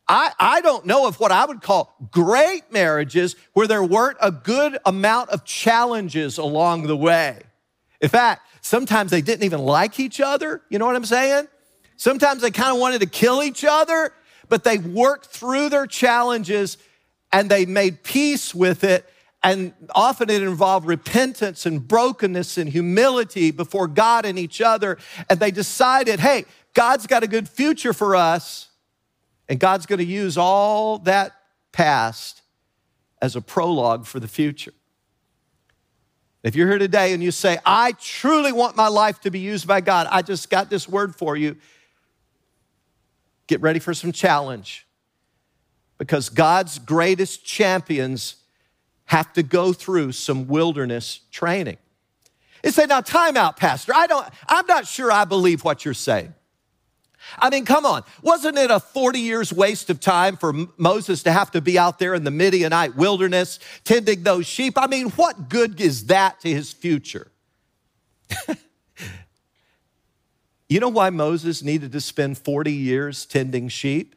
I, 0.09 0.31
I 0.37 0.59
don't 0.59 0.85
know 0.85 1.07
of 1.07 1.21
what 1.21 1.31
I 1.31 1.45
would 1.45 1.61
call 1.61 1.95
great 2.11 2.69
marriages 2.69 3.37
where 3.53 3.65
there 3.65 3.83
weren't 3.83 4.17
a 4.21 4.29
good 4.29 4.77
amount 4.85 5.29
of 5.29 5.45
challenges 5.45 6.37
along 6.37 6.87
the 6.87 6.97
way. 6.97 7.39
In 8.01 8.09
fact, 8.09 8.41
sometimes 8.59 9.11
they 9.11 9.21
didn't 9.21 9.45
even 9.45 9.61
like 9.61 10.01
each 10.01 10.19
other. 10.19 10.61
You 10.69 10.79
know 10.79 10.85
what 10.85 10.97
I'm 10.97 11.05
saying? 11.05 11.47
Sometimes 11.95 12.41
they 12.41 12.51
kind 12.51 12.73
of 12.73 12.79
wanted 12.81 12.99
to 12.99 13.07
kill 13.07 13.41
each 13.41 13.63
other, 13.63 14.11
but 14.49 14.65
they 14.65 14.79
worked 14.79 15.27
through 15.27 15.69
their 15.69 15.87
challenges 15.87 16.77
and 17.31 17.49
they 17.49 17.65
made 17.65 18.03
peace 18.03 18.53
with 18.53 18.83
it 18.83 19.05
and 19.43 19.73
often 19.95 20.30
it 20.30 20.43
involved 20.43 20.86
repentance 20.86 21.65
and 21.65 21.88
brokenness 21.88 22.58
and 22.58 22.69
humility 22.69 23.51
before 23.51 23.88
God 23.88 24.25
and 24.25 24.38
each 24.38 24.62
other. 24.62 24.97
And 25.30 25.39
they 25.39 25.51
decided, 25.51 26.19
hey, 26.19 26.45
God's 26.73 27.08
got 27.08 27.23
a 27.23 27.27
good 27.27 27.49
future 27.49 27.93
for 27.93 28.15
us. 28.15 28.69
And 29.49 29.60
God's 29.60 29.86
going 29.86 29.99
to 29.99 30.06
use 30.06 30.38
all 30.38 30.99
that 30.99 31.34
past 31.71 32.41
as 33.21 33.36
a 33.36 33.41
prologue 33.41 34.06
for 34.06 34.19
the 34.19 34.27
future. 34.27 34.73
If 36.43 36.56
you're 36.56 36.67
here 36.67 36.80
today 36.80 37.13
and 37.13 37.21
you 37.21 37.32
say, 37.32 37.60
I 37.65 37.93
truly 37.93 38.51
want 38.51 38.75
my 38.75 38.88
life 38.88 39.19
to 39.21 39.32
be 39.32 39.39
used 39.39 39.67
by 39.67 39.82
God, 39.82 40.08
I 40.10 40.21
just 40.21 40.49
got 40.49 40.69
this 40.69 40.88
word 40.88 41.15
for 41.15 41.36
you. 41.36 41.58
Get 43.47 43.62
ready 43.62 43.80
for 43.80 43.93
some 43.93 44.12
challenge 44.12 44.88
because 45.97 46.30
God's 46.30 46.80
greatest 46.80 47.45
champions 47.45 48.40
have 49.12 49.32
to 49.34 49.43
go 49.43 49.74
through 49.74 50.13
some 50.13 50.47
wilderness 50.47 51.19
training. 51.32 51.76
They 52.63 52.71
say, 52.71 52.86
now 52.86 53.02
time 53.02 53.36
out, 53.36 53.58
Pastor. 53.58 53.91
I 53.93 54.08
don't, 54.08 54.26
I'm 54.47 54.65
not 54.67 54.88
sure 54.88 55.12
I 55.12 55.26
believe 55.26 55.65
what 55.65 55.84
you're 55.84 55.93
saying. 55.93 56.34
I 57.38 57.50
mean, 57.50 57.65
come 57.65 57.86
on. 57.86 58.04
Wasn't 58.21 58.58
it 58.58 58.71
a 58.71 58.80
40 58.80 59.19
years 59.19 59.52
waste 59.52 59.89
of 59.89 60.00
time 60.00 60.38
for 60.38 60.54
Moses 60.78 61.24
to 61.24 61.32
have 61.34 61.52
to 61.52 61.60
be 61.60 61.78
out 61.78 62.00
there 62.00 62.13
in 62.13 62.24
the 62.24 62.32
Midianite 62.32 62.95
wilderness 62.95 63.60
tending 63.84 64.24
those 64.24 64.47
sheep? 64.47 64.76
I 64.78 64.88
mean, 64.88 65.10
what 65.10 65.50
good 65.50 65.82
is 65.82 66.06
that 66.06 66.39
to 66.39 66.50
his 66.50 66.71
future? 66.71 67.30
you 70.69 70.80
know 70.80 70.88
why 70.88 71.10
Moses 71.10 71.62
needed 71.62 71.91
to 71.91 72.00
spend 72.00 72.38
40 72.38 72.71
years 72.71 73.26
tending 73.26 73.67
sheep? 73.67 74.15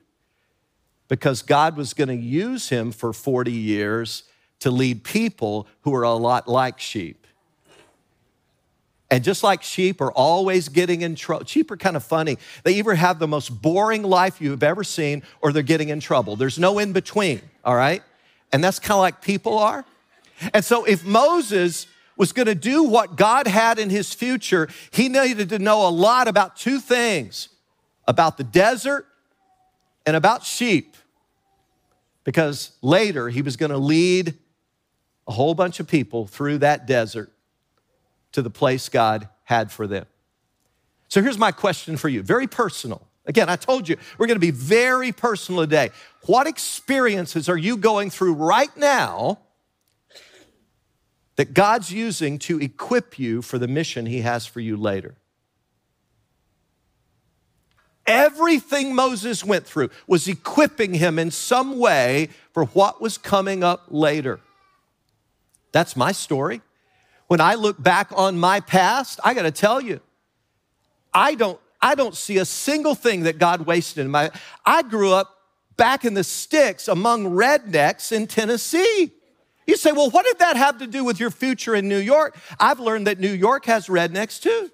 because 1.09 1.43
God 1.43 1.77
was 1.77 1.95
going 1.95 2.09
to 2.09 2.15
use 2.15 2.71
him 2.71 2.91
for 2.91 3.13
40 3.13 3.53
years 3.53 4.25
to 4.65 4.71
lead 4.71 5.05
people 5.05 5.67
who 5.83 5.95
are 5.95 6.05
a 6.05 6.15
lot 6.15 6.49
like 6.49 6.81
sheep. 6.81 7.27
And 9.11 9.23
just 9.23 9.43
like 9.43 9.63
sheep 9.63 10.01
are 10.01 10.11
always 10.11 10.71
getting 10.71 11.03
in 11.03 11.17
trouble, 11.17 11.45
sheep 11.45 11.71
are 11.71 11.77
kind 11.77 11.97
of 11.97 12.03
funny. 12.03 12.39
They 12.63 12.73
either 12.77 12.95
have 12.95 13.19
the 13.19 13.29
most 13.29 13.51
boring 13.51 14.03
life 14.03 14.41
you've 14.41 14.63
ever 14.63 14.83
seen 14.83 15.23
or 15.43 15.53
they're 15.53 15.63
getting 15.63 15.91
in 15.91 16.01
trouble. 16.01 16.35
There's 16.35 16.59
no 16.59 16.79
in 16.79 16.95
between, 16.95 17.43
all 17.63 17.77
right? 17.77 18.03
And 18.55 18.65
that's 18.65 18.79
kind 18.79 18.93
of 18.93 19.01
like 19.01 19.21
people 19.21 19.59
are. 19.59 19.85
And 20.55 20.65
so 20.65 20.87
if 20.87 21.05
Moses 21.05 21.87
was 22.17 22.33
going 22.33 22.47
to 22.47 22.55
do 22.55 22.85
what 22.85 23.17
God 23.17 23.47
had 23.47 23.79
in 23.79 23.91
his 23.91 24.15
future, 24.15 24.71
he 24.91 25.11
needed 25.11 25.51
to 25.51 25.59
know 25.59 25.87
a 25.87 25.91
lot 25.91 26.27
about 26.27 26.57
two 26.57 26.81
things 26.81 27.51
about 28.09 28.39
the 28.39 28.45
desert 28.45 29.07
and 30.07 30.17
about 30.17 30.43
sheep. 30.43 30.97
Because 32.25 32.73
later 32.81 33.29
he 33.29 33.43
was 33.43 33.57
going 33.59 33.71
to 33.71 33.77
lead 33.77 34.39
a 35.27 35.33
whole 35.33 35.55
bunch 35.55 35.81
of 35.81 35.89
people 35.89 36.27
through 36.27 36.59
that 36.59 36.87
desert 36.87 37.33
to 38.33 38.43
the 38.43 38.51
place 38.51 38.89
God 38.89 39.29
had 39.45 39.71
for 39.71 39.87
them. 39.87 40.07
So 41.09 41.23
here's 41.23 41.39
my 41.39 41.53
question 41.53 41.97
for 41.97 42.09
you 42.09 42.23
very 42.23 42.47
personal. 42.47 43.07
Again, 43.27 43.49
I 43.49 43.57
told 43.57 43.89
you 43.89 43.97
we're 44.19 44.27
going 44.27 44.37
to 44.37 44.41
be 44.41 44.51
very 44.51 45.13
personal 45.13 45.63
today. 45.63 45.91
What 46.27 46.47
experiences 46.47 47.49
are 47.49 47.57
you 47.57 47.77
going 47.77 48.11
through 48.11 48.35
right 48.35 48.75
now 48.77 49.39
that 51.37 51.55
God's 51.55 51.91
using 51.91 52.39
to 52.41 52.61
equip 52.61 53.19
you 53.19 53.41
for 53.41 53.59
the 53.59 53.69
mission 53.69 54.07
He 54.07 54.21
has 54.21 54.47
for 54.47 54.61
you 54.61 54.77
later? 54.77 55.15
Everything 58.07 58.95
Moses 58.95 59.43
went 59.45 59.67
through 59.67 59.91
was 60.07 60.29
equipping 60.29 60.95
him 60.95 61.19
in 61.19 61.31
some 61.31 61.79
way 61.79 62.29
for 62.53 62.67
what 62.67 63.01
was 63.01 63.17
coming 63.17 63.65
up 63.65 63.87
later. 63.89 64.41
That's 65.75 65.97
my 65.97 66.13
story. 66.13 66.63
When 67.27 67.41
I 67.41 67.57
look 67.57 67.83
back 67.83 68.13
on 68.15 68.39
my 68.39 68.61
past, 68.61 69.19
I 69.25 69.35
got 69.35 69.43
to 69.43 69.51
tell 69.51 69.81
you, 69.81 70.01
I 71.13 71.35
don't 71.35 71.59
I 71.83 71.97
don't 71.97 72.15
see 72.15 72.39
a 72.39 72.45
single 72.45 72.95
thing 72.95 73.25
that 73.25 73.39
God 73.39 73.67
wasted 73.67 74.05
in 74.05 74.11
my 74.11 74.31
I 74.65 74.83
grew 74.83 75.13
up 75.13 75.37
back 75.77 76.05
in 76.05 76.15
the 76.15 76.23
sticks 76.23 76.87
among 76.87 77.27
rednecks 77.27 78.13
in 78.13 78.29
Tennessee. 78.29 79.11
You 79.67 79.77
say, 79.77 79.91
"Well, 79.91 80.11
what 80.11 80.25
did 80.25 80.39
that 80.39 80.57
have 80.57 80.79
to 80.79 80.87
do 80.87 81.03
with 81.03 81.19
your 81.19 81.33
future 81.33 81.75
in 81.75 81.89
New 81.89 81.99
York?" 81.99 82.39
I've 82.61 82.79
learned 82.79 83.09
that 83.09 83.19
New 83.19 83.33
York 83.33 83.67
has 83.67 83.89
rednecks 83.89 84.41
too. 84.41 84.71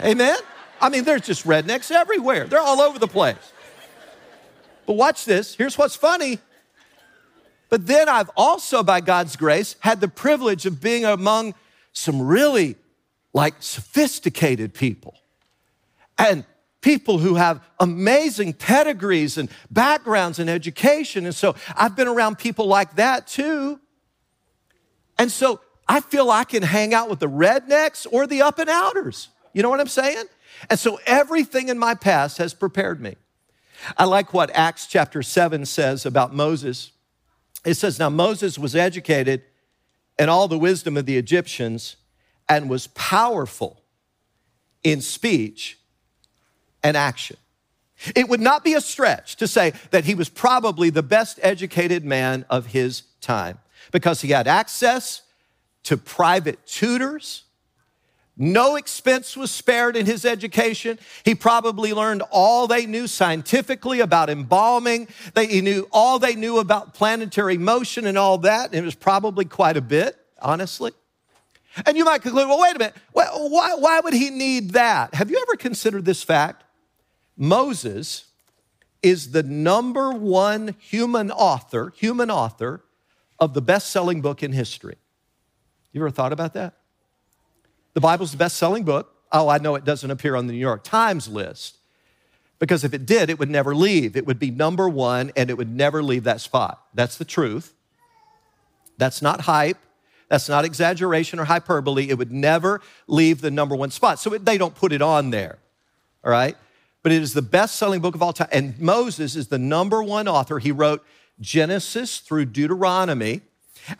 Amen. 0.00 0.36
I 0.78 0.90
mean, 0.90 1.04
there's 1.04 1.22
just 1.22 1.46
rednecks 1.46 1.90
everywhere. 1.90 2.44
They're 2.44 2.60
all 2.60 2.82
over 2.82 2.98
the 2.98 3.08
place. 3.08 3.52
But 4.84 4.92
watch 4.92 5.24
this. 5.24 5.54
Here's 5.54 5.78
what's 5.78 5.96
funny. 5.96 6.38
But 7.68 7.86
then 7.86 8.08
I've 8.08 8.30
also, 8.36 8.82
by 8.82 9.00
God's 9.00 9.36
grace, 9.36 9.76
had 9.80 10.00
the 10.00 10.08
privilege 10.08 10.66
of 10.66 10.80
being 10.80 11.04
among 11.04 11.54
some 11.92 12.22
really 12.22 12.76
like 13.32 13.54
sophisticated 13.60 14.72
people 14.74 15.14
and 16.18 16.44
people 16.80 17.18
who 17.18 17.34
have 17.34 17.60
amazing 17.80 18.52
pedigrees 18.52 19.36
and 19.36 19.50
backgrounds 19.70 20.38
and 20.38 20.48
education. 20.48 21.26
And 21.26 21.34
so 21.34 21.54
I've 21.76 21.96
been 21.96 22.08
around 22.08 22.38
people 22.38 22.66
like 22.66 22.96
that 22.96 23.26
too. 23.26 23.80
And 25.18 25.30
so 25.30 25.60
I 25.86 26.00
feel 26.00 26.30
I 26.30 26.44
can 26.44 26.62
hang 26.62 26.94
out 26.94 27.10
with 27.10 27.18
the 27.18 27.28
rednecks 27.28 28.06
or 28.10 28.26
the 28.26 28.42
up 28.42 28.58
and 28.58 28.70
outers. 28.70 29.28
You 29.52 29.62
know 29.62 29.70
what 29.70 29.80
I'm 29.80 29.88
saying? 29.88 30.24
And 30.70 30.78
so 30.78 31.00
everything 31.06 31.68
in 31.68 31.78
my 31.78 31.94
past 31.94 32.38
has 32.38 32.54
prepared 32.54 33.00
me. 33.00 33.16
I 33.96 34.04
like 34.04 34.32
what 34.32 34.50
Acts 34.54 34.86
chapter 34.86 35.22
7 35.22 35.66
says 35.66 36.04
about 36.04 36.34
Moses. 36.34 36.92
It 37.64 37.74
says, 37.74 37.98
Now 37.98 38.10
Moses 38.10 38.58
was 38.58 38.74
educated 38.74 39.42
in 40.18 40.28
all 40.28 40.48
the 40.48 40.58
wisdom 40.58 40.96
of 40.96 41.06
the 41.06 41.16
Egyptians 41.16 41.96
and 42.48 42.70
was 42.70 42.86
powerful 42.88 43.82
in 44.82 45.00
speech 45.00 45.78
and 46.82 46.96
action. 46.96 47.36
It 48.14 48.28
would 48.28 48.40
not 48.40 48.62
be 48.62 48.74
a 48.74 48.80
stretch 48.80 49.36
to 49.36 49.48
say 49.48 49.72
that 49.90 50.04
he 50.04 50.14
was 50.14 50.28
probably 50.28 50.90
the 50.90 51.02
best 51.02 51.40
educated 51.42 52.04
man 52.04 52.44
of 52.48 52.66
his 52.66 53.02
time 53.20 53.58
because 53.90 54.20
he 54.20 54.30
had 54.30 54.46
access 54.46 55.22
to 55.84 55.96
private 55.96 56.64
tutors 56.66 57.44
no 58.40 58.76
expense 58.76 59.36
was 59.36 59.50
spared 59.50 59.96
in 59.96 60.06
his 60.06 60.24
education. 60.24 61.00
He 61.24 61.34
probably 61.34 61.92
learned 61.92 62.22
all 62.30 62.68
they 62.68 62.86
knew 62.86 63.08
scientifically 63.08 63.98
about 63.98 64.30
embalming. 64.30 65.08
They, 65.34 65.48
he 65.48 65.60
knew 65.60 65.88
all 65.90 66.20
they 66.20 66.36
knew 66.36 66.58
about 66.58 66.94
planetary 66.94 67.58
motion 67.58 68.06
and 68.06 68.16
all 68.16 68.38
that. 68.38 68.66
And 68.66 68.76
it 68.76 68.84
was 68.84 68.94
probably 68.94 69.44
quite 69.44 69.76
a 69.76 69.80
bit, 69.80 70.16
honestly. 70.40 70.92
And 71.84 71.96
you 71.96 72.04
might 72.04 72.22
conclude, 72.22 72.48
well, 72.48 72.60
wait 72.60 72.76
a 72.76 72.78
minute. 72.78 72.96
Why, 73.12 73.74
why 73.76 74.00
would 74.00 74.14
he 74.14 74.30
need 74.30 74.70
that? 74.70 75.14
Have 75.14 75.30
you 75.30 75.44
ever 75.48 75.56
considered 75.56 76.04
this 76.04 76.22
fact? 76.22 76.62
Moses 77.36 78.26
is 79.02 79.32
the 79.32 79.42
number 79.42 80.12
one 80.12 80.76
human 80.78 81.32
author, 81.32 81.92
human 81.96 82.30
author 82.30 82.84
of 83.40 83.54
the 83.54 83.62
best 83.62 83.90
selling 83.90 84.20
book 84.20 84.44
in 84.44 84.52
history. 84.52 84.96
You 85.92 86.02
ever 86.02 86.10
thought 86.10 86.32
about 86.32 86.54
that? 86.54 86.77
The 87.98 88.02
Bible's 88.02 88.30
the 88.30 88.38
best 88.38 88.58
selling 88.58 88.84
book. 88.84 89.12
Oh, 89.32 89.48
I 89.48 89.58
know 89.58 89.74
it 89.74 89.84
doesn't 89.84 90.08
appear 90.08 90.36
on 90.36 90.46
the 90.46 90.52
New 90.52 90.60
York 90.60 90.84
Times 90.84 91.26
list 91.26 91.78
because 92.60 92.84
if 92.84 92.94
it 92.94 93.06
did, 93.06 93.28
it 93.28 93.40
would 93.40 93.50
never 93.50 93.74
leave. 93.74 94.16
It 94.16 94.24
would 94.24 94.38
be 94.38 94.52
number 94.52 94.88
one 94.88 95.32
and 95.34 95.50
it 95.50 95.54
would 95.54 95.74
never 95.74 96.00
leave 96.00 96.22
that 96.22 96.40
spot. 96.40 96.80
That's 96.94 97.18
the 97.18 97.24
truth. 97.24 97.74
That's 98.98 99.20
not 99.20 99.40
hype. 99.40 99.78
That's 100.28 100.48
not 100.48 100.64
exaggeration 100.64 101.40
or 101.40 101.46
hyperbole. 101.46 102.08
It 102.08 102.16
would 102.18 102.30
never 102.30 102.80
leave 103.08 103.40
the 103.40 103.50
number 103.50 103.74
one 103.74 103.90
spot. 103.90 104.20
So 104.20 104.32
it, 104.32 104.44
they 104.44 104.58
don't 104.58 104.76
put 104.76 104.92
it 104.92 105.02
on 105.02 105.30
there, 105.30 105.58
all 106.22 106.30
right? 106.30 106.56
But 107.02 107.10
it 107.10 107.20
is 107.20 107.34
the 107.34 107.42
best 107.42 107.74
selling 107.74 108.00
book 108.00 108.14
of 108.14 108.22
all 108.22 108.32
time. 108.32 108.50
And 108.52 108.78
Moses 108.78 109.34
is 109.34 109.48
the 109.48 109.58
number 109.58 110.04
one 110.04 110.28
author. 110.28 110.60
He 110.60 110.70
wrote 110.70 111.04
Genesis 111.40 112.20
through 112.20 112.44
Deuteronomy. 112.44 113.40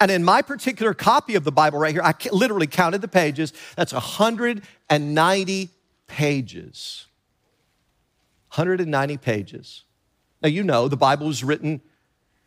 And 0.00 0.10
in 0.10 0.24
my 0.24 0.42
particular 0.42 0.94
copy 0.94 1.34
of 1.34 1.44
the 1.44 1.52
Bible 1.52 1.78
right 1.78 1.92
here, 1.92 2.02
I 2.02 2.14
literally 2.32 2.66
counted 2.66 3.00
the 3.00 3.08
pages. 3.08 3.52
That's 3.76 3.92
190 3.92 5.70
pages. 6.06 7.06
190 8.54 9.16
pages. 9.18 9.84
Now, 10.42 10.48
you 10.48 10.62
know, 10.62 10.88
the 10.88 10.96
Bible 10.96 11.26
was 11.26 11.44
written 11.44 11.80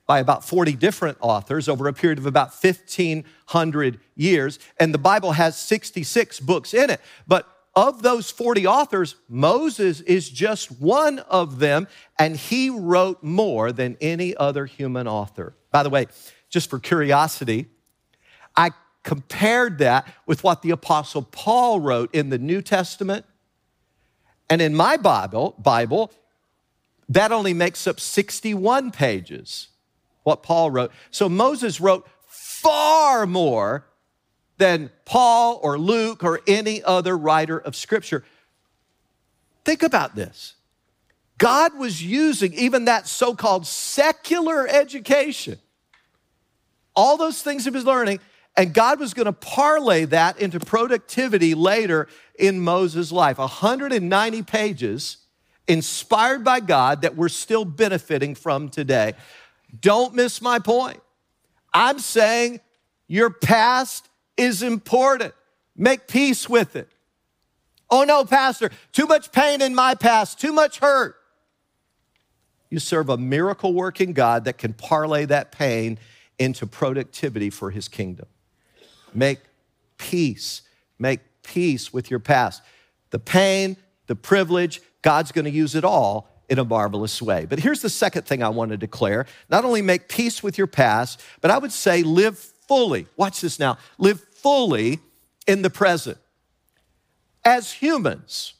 by 0.08 0.20
about 0.20 0.44
40 0.44 0.74
different 0.74 1.18
authors 1.22 1.70
over 1.70 1.88
a 1.88 1.94
period 1.94 2.18
of 2.18 2.26
about 2.26 2.52
1,500 2.54 4.00
years, 4.16 4.60
and 4.80 4.94
the 4.94 4.98
Bible 4.98 5.34
has 5.34 5.58
66 5.58 6.40
books 6.42 6.74
in 6.74 6.90
it. 6.90 7.00
But 7.28 7.48
of 7.76 8.02
those 8.02 8.30
40 8.30 8.68
authors, 8.68 9.16
Moses 9.30 10.02
is 10.02 10.30
just 10.30 10.82
one 10.82 11.20
of 11.20 11.60
them, 11.60 11.88
and 12.20 12.36
he 12.36 12.70
wrote 12.70 13.24
more 13.24 13.72
than 13.72 13.96
any 14.02 14.36
other 14.36 14.66
human 14.66 15.08
author. 15.08 15.56
By 15.72 15.84
the 15.84 15.90
way, 15.90 16.08
just 16.52 16.70
for 16.70 16.78
curiosity, 16.78 17.66
I 18.56 18.72
compared 19.04 19.80
that 19.80 20.08
with 20.28 20.44
what 20.44 20.62
the 20.62 20.70
Apostle 20.70 21.24
Paul 21.24 21.80
wrote 21.80 22.14
in 22.14 22.30
the 22.30 22.38
New 22.38 22.62
Testament. 22.62 23.26
And 24.50 24.62
in 24.62 24.76
my 24.76 24.98
Bible, 24.98 25.56
Bible, 25.58 26.12
that 27.10 27.32
only 27.32 27.54
makes 27.54 27.88
up 27.88 28.00
61 28.00 28.92
pages, 28.92 29.70
what 30.24 30.44
Paul 30.44 30.70
wrote. 30.70 30.92
So 31.10 31.28
Moses 31.30 31.82
wrote 31.82 32.08
far 32.28 33.26
more 33.26 33.88
than 34.58 34.92
Paul 35.06 35.60
or 35.64 35.80
Luke 35.80 36.24
or 36.24 36.42
any 36.46 36.84
other 36.84 37.18
writer 37.18 37.58
of 37.58 37.76
Scripture. 37.76 38.24
Think 39.64 39.84
about 39.84 40.16
this. 40.16 40.56
God 41.38 41.76
was 41.78 42.04
using 42.04 42.54
even 42.54 42.86
that 42.86 43.08
so 43.08 43.34
called 43.34 43.66
secular 43.66 44.68
education 44.68 45.58
all 46.96 47.18
those 47.18 47.42
things 47.42 47.64
he 47.64 47.70
was 47.70 47.86
learning, 47.86 48.20
and 48.58 48.74
God 48.74 49.00
was 49.00 49.14
going 49.14 49.26
to 49.26 49.34
parlay 49.34 50.06
that 50.06 50.40
into 50.40 50.60
productivity 50.60 51.54
later 51.54 52.08
in 52.38 52.60
Moses' 52.60 53.12
life. 53.12 53.38
190 53.38 54.44
pages 54.44 55.18
inspired 55.68 56.44
by 56.44 56.60
God 56.60 57.04
that 57.04 57.16
we're 57.16 57.30
still 57.30 57.64
benefiting 57.64 58.36
from 58.36 58.70
today. 58.70 59.14
Don't 59.80 60.14
miss 60.14 60.42
my 60.42 60.60
point. 60.60 61.00
I'm 61.74 62.00
saying 62.00 62.60
your 63.08 63.30
past 63.30 64.10
is 64.36 64.64
important. 64.64 65.34
Make 65.76 66.08
peace 66.08 66.50
with 66.50 66.76
it. 66.76 66.90
Oh 67.90 68.04
no, 68.04 68.26
Pastor, 68.26 68.70
too 68.92 69.06
much 69.06 69.32
pain 69.32 69.62
in 69.62 69.76
my 69.76 69.96
past, 69.96 70.40
too 70.40 70.54
much 70.54 70.80
hurt. 70.80 71.16
You 72.70 72.80
serve 72.80 73.10
a 73.10 73.18
miracle 73.18 73.74
working 73.74 74.14
God 74.14 74.46
that 74.46 74.58
can 74.58 74.74
parlay 74.74 75.26
that 75.26 75.52
pain 75.52 76.00
into 76.40 76.66
productivity 76.66 77.50
for 77.50 77.72
his 77.72 77.88
kingdom. 77.88 78.28
Make 79.14 79.40
peace. 79.98 80.62
Make 80.98 81.20
peace 81.44 81.94
with 81.94 82.10
your 82.10 82.20
past. 82.20 82.62
The 83.12 83.20
pain, 83.20 83.78
the 84.08 84.16
privilege, 84.16 84.82
God's 85.02 85.32
going 85.32 85.46
to 85.46 85.52
use 85.52 85.76
it 85.76 85.84
all 85.84 86.30
in 86.50 86.60
a 86.60 86.66
marvelous 86.66 87.22
way. 87.22 87.46
But 87.46 87.60
here's 87.60 87.82
the 87.82 87.90
second 87.90 88.26
thing 88.26 88.44
I 88.44 88.50
want 88.50 88.72
to 88.72 88.78
declare 88.78 89.26
not 89.50 89.64
only 89.64 89.82
make 89.82 90.10
peace 90.10 90.44
with 90.44 90.58
your 90.58 90.68
past, 90.68 91.22
but 91.40 91.52
I 91.52 91.58
would 91.58 91.72
say 91.72 92.04
live 92.04 92.38
fully. 92.38 93.08
Watch 93.16 93.42
this 93.42 93.60
now 93.60 93.78
live 93.98 94.20
fully 94.20 95.00
in 95.48 95.62
the 95.62 95.70
present. 95.70 96.18
As 97.44 97.72
humans, 97.72 98.54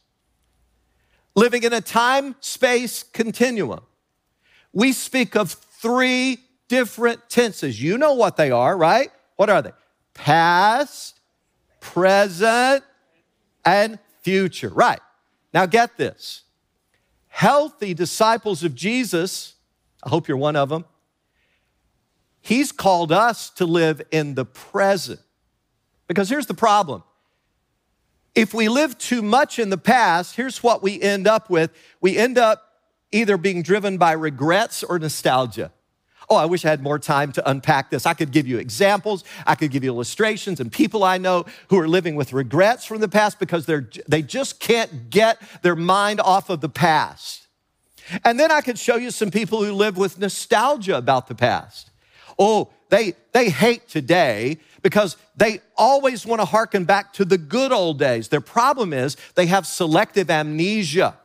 living 1.36 1.64
in 1.64 1.74
a 1.74 1.82
time 1.82 2.36
space 2.40 3.04
continuum, 3.04 3.82
we 4.74 4.94
speak 4.94 5.36
of 5.36 5.52
three 5.52 6.40
different 6.72 7.30
tenses. 7.30 7.84
You 7.84 7.98
know 7.98 8.14
what 8.14 8.38
they 8.38 8.50
are, 8.50 8.78
right? 8.78 9.12
What 9.36 9.50
are 9.50 9.62
they? 9.62 9.74
Past, 10.14 11.20
present, 11.82 12.82
and 13.66 14.00
future. 14.22 14.70
Right. 14.70 15.02
Now 15.54 15.66
get 15.66 15.98
this. 15.98 16.44
Healthy 17.28 17.94
disciples 17.94 18.64
of 18.64 18.74
Jesus, 18.74 19.56
I 20.02 20.08
hope 20.08 20.30
you're 20.30 20.38
one 20.38 20.56
of 20.56 20.70
them, 20.70 20.86
he's 22.40 22.72
called 22.72 23.12
us 23.12 23.50
to 23.50 23.66
live 23.66 24.02
in 24.10 24.36
the 24.36 24.46
present. 24.46 25.20
Because 26.08 26.30
here's 26.30 26.46
the 26.46 26.54
problem. 26.54 27.04
If 28.34 28.54
we 28.54 28.70
live 28.70 28.98
too 28.98 29.22
much 29.22 29.60
in 29.60 29.70
the 29.72 29.78
past, 29.78 30.38
here's 30.38 30.64
what 30.64 30.82
we 30.82 31.02
end 31.02 31.28
up 31.28 31.50
with. 31.50 31.72
We 32.00 32.18
end 32.18 32.38
up 32.38 32.64
either 33.12 33.36
being 33.36 33.62
driven 33.62 33.98
by 33.98 34.14
regrets 34.14 34.84
or 34.84 34.98
nostalgia. 35.00 35.74
Oh, 36.32 36.38
I 36.38 36.46
wish 36.46 36.64
I 36.64 36.70
had 36.70 36.82
more 36.82 36.98
time 36.98 37.34
to 37.34 37.50
unpack 37.50 37.90
this. 37.90 38.06
I 38.06 38.14
could 38.14 38.32
give 38.32 38.48
you 38.48 38.58
examples, 38.58 39.26
I 39.46 39.56
could 39.56 39.70
give 39.70 39.84
you 39.84 39.92
illustrations, 39.92 40.62
and 40.62 40.72
people 40.72 41.04
I 41.04 41.18
know 41.18 41.44
who 41.68 41.78
are 41.78 41.90
living 41.90 42.16
with 42.16 42.32
regrets 42.32 42.86
from 42.86 43.02
the 43.02 43.10
past 43.10 43.38
because 43.38 43.66
they're, 43.66 43.90
they 44.08 44.22
just 44.22 44.62
can't 44.62 45.10
get 45.10 45.42
their 45.62 45.76
mind 45.76 46.22
off 46.22 46.50
of 46.50 46.62
the 46.62 46.70
past. 46.70 47.48
And 48.24 48.40
then 48.40 48.50
I 48.50 48.62
could 48.62 48.80
show 48.80 48.96
you 48.96 49.12
some 49.12 49.30
people 49.30 49.62
who 49.62 49.74
live 49.74 49.98
with 49.98 50.20
nostalgia 50.20 50.96
about 50.96 51.28
the 51.28 51.36
past. 51.36 51.92
Oh, 52.40 52.72
they, 52.88 53.16
they 53.34 53.50
hate 53.50 53.90
today 53.90 54.60
because 54.82 55.18
they 55.36 55.60
always 55.76 56.26
want 56.26 56.40
to 56.40 56.46
hearken 56.46 56.86
back 56.86 57.12
to 57.14 57.26
the 57.26 57.38
good 57.38 57.74
old 57.74 58.00
days. 58.00 58.30
Their 58.30 58.40
problem 58.40 58.94
is 58.94 59.18
they 59.36 59.48
have 59.48 59.68
selective 59.68 60.30
amnesia 60.30 61.18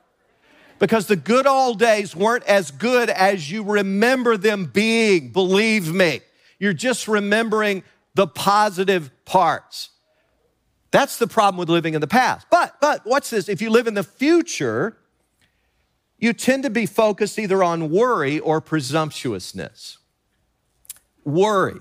because 0.78 1.06
the 1.06 1.16
good 1.16 1.46
old 1.46 1.78
days 1.78 2.14
weren't 2.14 2.44
as 2.44 2.70
good 2.70 3.10
as 3.10 3.50
you 3.50 3.62
remember 3.62 4.36
them 4.36 4.66
being. 4.66 5.30
Believe 5.30 5.92
me, 5.92 6.20
you're 6.58 6.72
just 6.72 7.08
remembering 7.08 7.82
the 8.14 8.26
positive 8.26 9.10
parts. 9.24 9.90
That's 10.90 11.18
the 11.18 11.26
problem 11.26 11.58
with 11.58 11.68
living 11.68 11.94
in 11.94 12.00
the 12.00 12.06
past. 12.06 12.46
But, 12.50 12.80
but, 12.80 13.02
what's 13.04 13.30
this? 13.30 13.48
If 13.48 13.60
you 13.60 13.70
live 13.70 13.86
in 13.86 13.94
the 13.94 14.02
future, 14.02 14.96
you 16.18 16.32
tend 16.32 16.62
to 16.62 16.70
be 16.70 16.86
focused 16.86 17.38
either 17.38 17.62
on 17.62 17.90
worry 17.90 18.38
or 18.38 18.60
presumptuousness. 18.60 19.98
Worry, 21.24 21.80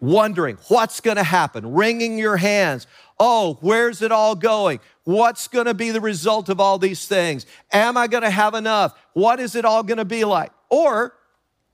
wondering 0.00 0.58
what's 0.68 1.00
gonna 1.00 1.24
happen, 1.24 1.72
wringing 1.72 2.18
your 2.18 2.36
hands. 2.36 2.86
Oh, 3.20 3.58
where's 3.60 4.02
it 4.02 4.12
all 4.12 4.34
going? 4.34 4.80
What's 5.04 5.48
going 5.48 5.66
to 5.66 5.74
be 5.74 5.90
the 5.90 6.00
result 6.00 6.48
of 6.48 6.60
all 6.60 6.78
these 6.78 7.06
things? 7.06 7.46
Am 7.72 7.96
I 7.96 8.06
going 8.06 8.22
to 8.22 8.30
have 8.30 8.54
enough? 8.54 8.98
What 9.12 9.40
is 9.40 9.56
it 9.56 9.64
all 9.64 9.82
going 9.82 9.98
to 9.98 10.04
be 10.04 10.24
like? 10.24 10.52
Or 10.68 11.14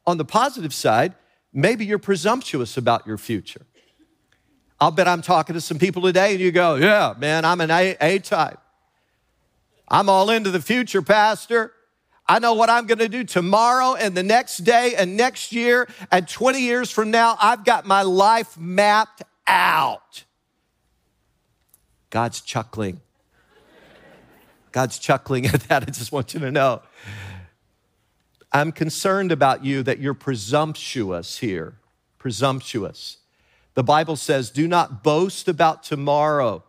on 0.07 0.19
the 0.19 0.25
positive 0.25 0.73
side, 0.73 1.15
maybe 1.53 1.85
you're 1.85 1.99
presumptuous 1.99 2.77
about 2.77 3.07
your 3.07 3.19
future. 3.19 3.67
I'll 4.81 4.91
bet 4.91 5.07
I'm 5.07 5.23
talking 5.23 5.55
to 5.55 5.61
some 5.61 5.79
people 5.79 6.03
today 6.03 6.33
and 6.33 6.41
you 6.41 6.53
go, 6.53 6.75
Yeah, 6.75 7.15
man, 7.19 7.45
I'm 7.45 7.61
an 7.61 7.71
A, 7.71 7.97
a 8.01 8.19
type. 8.19 8.59
I'm 9.89 10.09
all 10.09 10.31
into 10.31 10.51
the 10.51 10.61
future, 10.61 11.03
Pastor. 11.03 11.73
I 12.27 12.39
know 12.39 12.55
what 12.55 12.71
I'm 12.71 12.87
going 12.87 12.99
to 12.99 13.09
do 13.09 13.23
tomorrow 13.25 13.95
and 13.95 14.17
the 14.17 14.23
next 14.23 14.59
day 14.59 14.95
and 14.97 15.17
next 15.17 15.53
year 15.53 15.89
and 16.11 16.27
20 16.27 16.61
years 16.61 16.91
from 16.91 17.11
now. 17.11 17.37
I've 17.39 17.65
got 17.65 17.87
my 17.87 18.03
life 18.03 18.57
mapped 18.59 19.23
out. 19.47 20.25
God's 22.15 22.41
chuckling. 22.41 23.01
God's 24.71 25.01
chuckling 25.01 25.47
at 25.53 25.63
that. 25.63 25.83
I 25.83 25.87
just 25.87 26.13
want 26.13 26.33
you 26.33 26.39
to 26.39 26.53
know. 26.53 26.81
I'm 28.53 28.71
concerned 28.71 29.33
about 29.33 29.65
you 29.65 29.83
that 29.83 29.99
you're 29.99 30.15
presumptuous 30.15 31.39
here. 31.39 31.75
Presumptuous. 32.19 33.17
The 33.75 33.83
Bible 33.83 34.15
says, 34.15 34.51
Do 34.51 34.69
not 34.69 35.03
boast 35.03 35.49
about 35.49 35.83
tomorrow, 35.83 36.63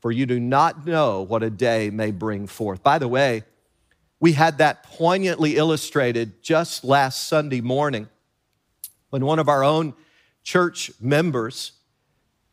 for 0.00 0.12
you 0.12 0.26
do 0.26 0.38
not 0.38 0.86
know 0.86 1.22
what 1.22 1.42
a 1.42 1.48
day 1.48 1.88
may 1.88 2.10
bring 2.10 2.46
forth. 2.46 2.82
By 2.82 2.98
the 2.98 3.08
way, 3.08 3.44
we 4.20 4.32
had 4.32 4.58
that 4.58 4.82
poignantly 4.82 5.56
illustrated 5.56 6.42
just 6.42 6.84
last 6.84 7.26
Sunday 7.26 7.62
morning 7.62 8.06
when 9.08 9.24
one 9.24 9.38
of 9.38 9.48
our 9.48 9.64
own 9.64 9.94
church 10.42 10.90
members, 11.00 11.72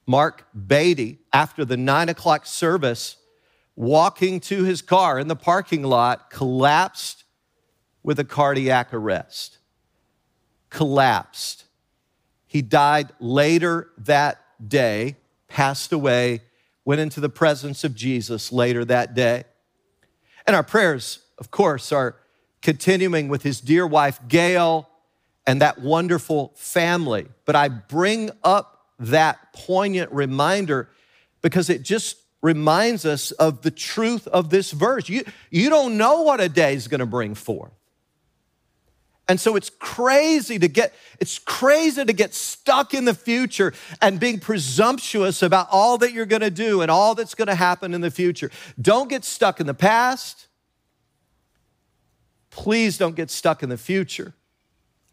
Mark 0.08 0.48
Beatty, 0.68 1.20
after 1.34 1.66
the 1.66 1.78
nine 1.78 2.10
o'clock 2.10 2.46
service, 2.46 3.18
walking 3.76 4.40
to 4.40 4.64
his 4.64 4.82
car 4.82 5.20
in 5.20 5.28
the 5.28 5.36
parking 5.36 5.84
lot, 5.84 6.30
collapsed 6.30 7.24
with 8.04 8.20
a 8.20 8.24
cardiac 8.24 8.94
arrest. 8.94 9.58
Collapsed. 10.70 11.66
He 12.46 12.62
died 12.62 13.12
later 13.20 13.90
that 13.98 14.40
day, 14.66 15.18
passed 15.48 15.92
away, 15.92 16.42
went 16.86 17.02
into 17.02 17.20
the 17.20 17.30
presence 17.30 17.84
of 17.84 17.96
Jesus 17.96 18.52
later 18.52 18.86
that 18.86 19.16
day. 19.16 19.44
And 20.46 20.56
our 20.56 20.64
prayers, 20.64 21.20
of 21.40 21.50
course, 21.50 21.92
are 21.92 22.16
continuing 22.62 23.28
with 23.28 23.42
his 23.42 23.60
dear 23.60 23.86
wife, 23.86 24.20
Gail, 24.28 24.88
and 25.48 25.62
that 25.62 25.82
wonderful 25.82 26.54
family. 26.56 27.28
But 27.46 27.56
I 27.56 27.68
bring 27.68 28.30
up 28.44 28.75
that 29.00 29.54
poignant 29.54 30.12
reminder 30.12 30.90
because 31.42 31.70
it 31.70 31.84
just 31.84 32.18
reminds 32.42 33.06
us 33.06 33.32
of 33.32 33.62
the 33.62 33.72
truth 33.72 34.28
of 34.28 34.50
this 34.50 34.72
verse. 34.72 35.10
You, 35.10 35.24
you 35.50 35.70
don't 35.70 35.98
know 35.98 36.22
what 36.22 36.40
a 36.40 36.50
day 36.50 36.76
is 36.76 36.88
going 36.88 37.00
to 37.00 37.06
bring 37.06 37.36
forth. 37.36 37.72
And 39.28 39.40
so 39.40 39.56
it's 39.56 39.72
crazy 39.72 40.60
to 40.60 40.68
get 40.68 40.94
it's 41.20 41.40
crazy 41.40 42.06
to 42.06 42.14
get 42.14 42.36
stuck 42.36 42.94
in 42.94 43.06
the 43.06 43.14
future 43.16 43.74
and 44.02 44.20
being 44.20 44.40
presumptuous 44.40 45.42
about 45.42 45.68
all 45.72 45.98
that 45.98 46.14
you're 46.14 46.28
going 46.28 46.44
to 46.44 46.52
do 46.52 46.82
and 46.82 46.92
all 46.92 47.16
that's 47.16 47.34
going 47.34 47.48
to 47.48 47.56
happen 47.56 47.96
in 47.96 48.02
the 48.02 48.12
future. 48.12 48.52
Don't 48.80 49.10
get 49.10 49.26
stuck 49.26 49.60
in 49.60 49.66
the 49.66 49.74
past. 49.74 50.48
Please 52.52 52.98
don't 52.98 53.16
get 53.16 53.32
stuck 53.32 53.64
in 53.64 53.70
the 53.70 53.78
future. 53.78 54.36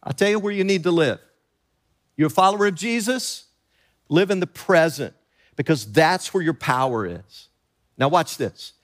I'll 0.03 0.13
tell 0.13 0.29
you 0.29 0.39
where 0.39 0.53
you 0.53 0.65
need 0.65 0.83
to 0.83 0.91
live. 0.91 1.21
You're 2.17 2.27
a 2.27 2.31
follower 2.31 2.67
of 2.67 2.75
Jesus, 2.75 3.47
live 4.13 4.31
in 4.31 4.41
the 4.41 4.47
present 4.47 5.15
because 5.57 5.91
that's 5.91 6.33
where 6.35 6.43
your 6.43 6.55
power 6.55 7.07
is. 7.07 7.49
Now, 7.97 8.09
watch 8.09 8.37
this. 8.37 8.75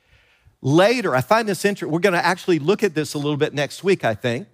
Later, 0.61 1.15
I 1.15 1.21
find 1.21 1.49
this 1.49 1.65
interesting. 1.65 1.93
We're 1.93 2.01
going 2.01 2.15
to 2.15 2.25
actually 2.25 2.59
look 2.59 2.83
at 2.83 2.95
this 2.95 3.15
a 3.15 3.19
little 3.19 3.37
bit 3.37 3.55
next 3.55 3.85
week, 3.85 4.05
I 4.05 4.15
think. 4.15 4.49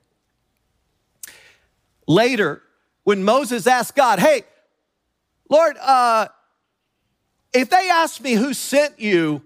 Later, 2.07 2.61
when 3.05 3.25
Moses 3.25 3.67
asked 3.67 3.97
God, 3.97 4.19
Hey, 4.19 4.43
Lord, 5.49 5.77
uh, 5.81 6.29
if 7.53 7.71
they 7.71 7.89
ask 7.91 8.21
me 8.21 8.33
who 8.35 8.53
sent 8.53 9.01
you, 9.01 9.43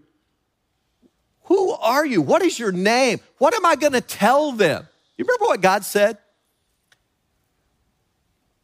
who 1.43 1.73
are 1.73 2.05
you? 2.05 2.21
What 2.21 2.43
is 2.43 2.59
your 2.59 2.73
name? 2.73 3.21
What 3.39 3.55
am 3.55 3.65
I 3.65 3.77
going 3.77 3.93
to 3.93 4.01
tell 4.01 4.53
them? 4.53 4.89
You 5.17 5.25
remember 5.25 5.47
what 5.47 5.61
God 5.61 5.85
said? 5.85 6.19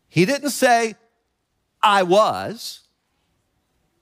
He 0.08 0.24
didn't 0.24 0.50
say, 0.50 0.94
I 1.84 2.02
was. 2.02 2.80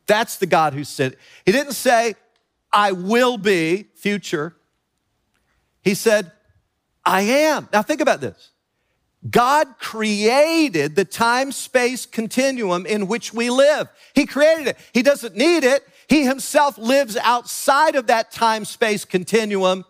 That's 0.06 0.36
the 0.36 0.46
God 0.46 0.72
who 0.72 0.84
said, 0.84 1.16
He 1.44 1.52
didn't 1.52 1.72
say, 1.72 2.14
I 2.72 2.92
will 2.92 3.36
be, 3.36 3.88
future. 3.96 4.54
He 5.82 5.94
said, 5.94 6.30
I 7.04 7.22
am. 7.22 7.68
Now 7.72 7.82
think 7.82 8.00
about 8.00 8.20
this. 8.20 8.50
God 9.28 9.78
created 9.78 10.96
the 10.96 11.04
time 11.04 11.52
space 11.52 12.06
continuum 12.06 12.86
in 12.86 13.08
which 13.08 13.34
we 13.34 13.50
live. 13.50 13.88
He 14.14 14.26
created 14.26 14.68
it. 14.68 14.78
He 14.92 15.02
doesn't 15.02 15.36
need 15.36 15.64
it. 15.64 15.86
He 16.08 16.24
himself 16.24 16.78
lives 16.78 17.16
outside 17.16 17.94
of 17.94 18.06
that 18.08 18.32
time 18.32 18.64
space 18.64 19.04
continuum. 19.04 19.84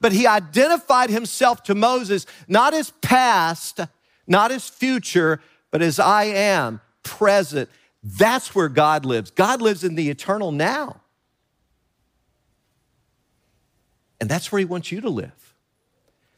But 0.00 0.12
he 0.12 0.26
identified 0.26 1.10
himself 1.10 1.62
to 1.64 1.74
Moses 1.74 2.26
not 2.48 2.74
as 2.74 2.90
past, 3.02 3.80
not 4.26 4.50
as 4.50 4.68
future, 4.68 5.40
but 5.70 5.82
as 5.82 6.00
I 6.00 6.24
am 6.24 6.80
present 7.06 7.70
that's 8.02 8.54
where 8.54 8.68
God 8.68 9.04
lives. 9.04 9.30
God 9.32 9.60
lives 9.60 9.82
in 9.82 9.96
the 9.96 10.10
eternal 10.10 10.52
now. 10.52 11.00
And 14.20 14.30
that's 14.30 14.52
where 14.52 14.60
He 14.60 14.64
wants 14.64 14.92
you 14.92 15.00
to 15.00 15.10
live. 15.10 15.54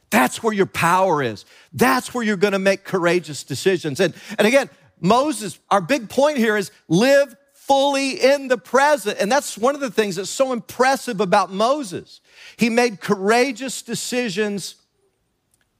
That's 0.09 0.41
where 0.41 0.53
your 0.53 0.65
power 0.65 1.21
is. 1.21 1.45
That's 1.71 2.13
where 2.13 2.23
you're 2.23 2.37
going 2.37 2.53
to 2.53 2.59
make 2.59 2.83
courageous 2.83 3.43
decisions. 3.43 3.99
And, 3.99 4.15
and 4.39 4.47
again, 4.47 4.69
Moses, 4.99 5.59
our 5.69 5.79
big 5.79 6.09
point 6.09 6.37
here 6.37 6.57
is 6.57 6.71
live 6.87 7.35
fully 7.53 8.11
in 8.13 8.47
the 8.47 8.57
present. 8.57 9.19
And 9.19 9.31
that's 9.31 9.55
one 9.55 9.75
of 9.75 9.81
the 9.81 9.91
things 9.91 10.15
that's 10.15 10.31
so 10.31 10.51
impressive 10.51 11.21
about 11.21 11.53
Moses. 11.53 12.21
He 12.57 12.71
made 12.71 12.99
courageous 12.99 13.83
decisions 13.83 14.75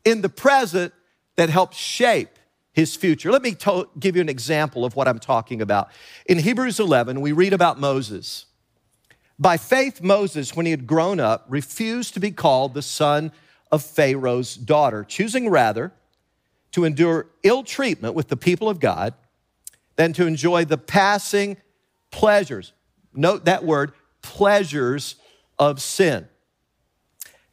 in 0.06 0.22
the 0.22 0.30
present 0.30 0.94
that 1.36 1.50
helped 1.50 1.74
shape 1.74 2.39
his 2.74 2.96
future. 2.96 3.32
Let 3.32 3.42
me 3.42 3.54
to- 3.56 3.90
give 4.00 4.16
you 4.16 4.22
an 4.22 4.30
example 4.30 4.86
of 4.86 4.96
what 4.96 5.08
I'm 5.08 5.20
talking 5.20 5.62
about. 5.62 5.90
In 6.26 6.40
Hebrews 6.40 6.80
11, 6.80 7.22
we 7.22 7.32
read 7.32 7.54
about 7.54 7.80
Moses. 7.80 8.46
By 9.38 9.58
faith, 9.58 10.02
Moses, 10.02 10.56
when 10.56 10.66
he 10.66 10.72
had 10.72 10.86
grown 10.86 11.20
up, 11.20 11.46
refused 11.48 12.14
to 12.14 12.20
be 12.20 12.32
called 12.32 12.74
the 12.74 12.82
son 12.82 13.32
of 13.72 13.84
Pharaoh's 13.84 14.56
daughter, 14.56 15.04
choosing 15.04 15.50
rather 15.50 15.94
to 16.72 16.86
endure 16.86 17.28
ill 17.44 17.64
treatment 17.64 18.14
with 18.14 18.28
the 18.28 18.38
people 18.38 18.70
of 18.70 18.80
God 18.80 19.14
than 19.96 20.14
to 20.14 20.28
enjoy 20.28 20.66
the 20.66 20.78
passing 20.78 21.58
pleasures. 22.12 22.74
Note 23.14 23.46
that 23.46 23.66
word, 23.66 23.94
pleasures 24.22 25.16
of 25.58 25.82
sin. 25.82 26.28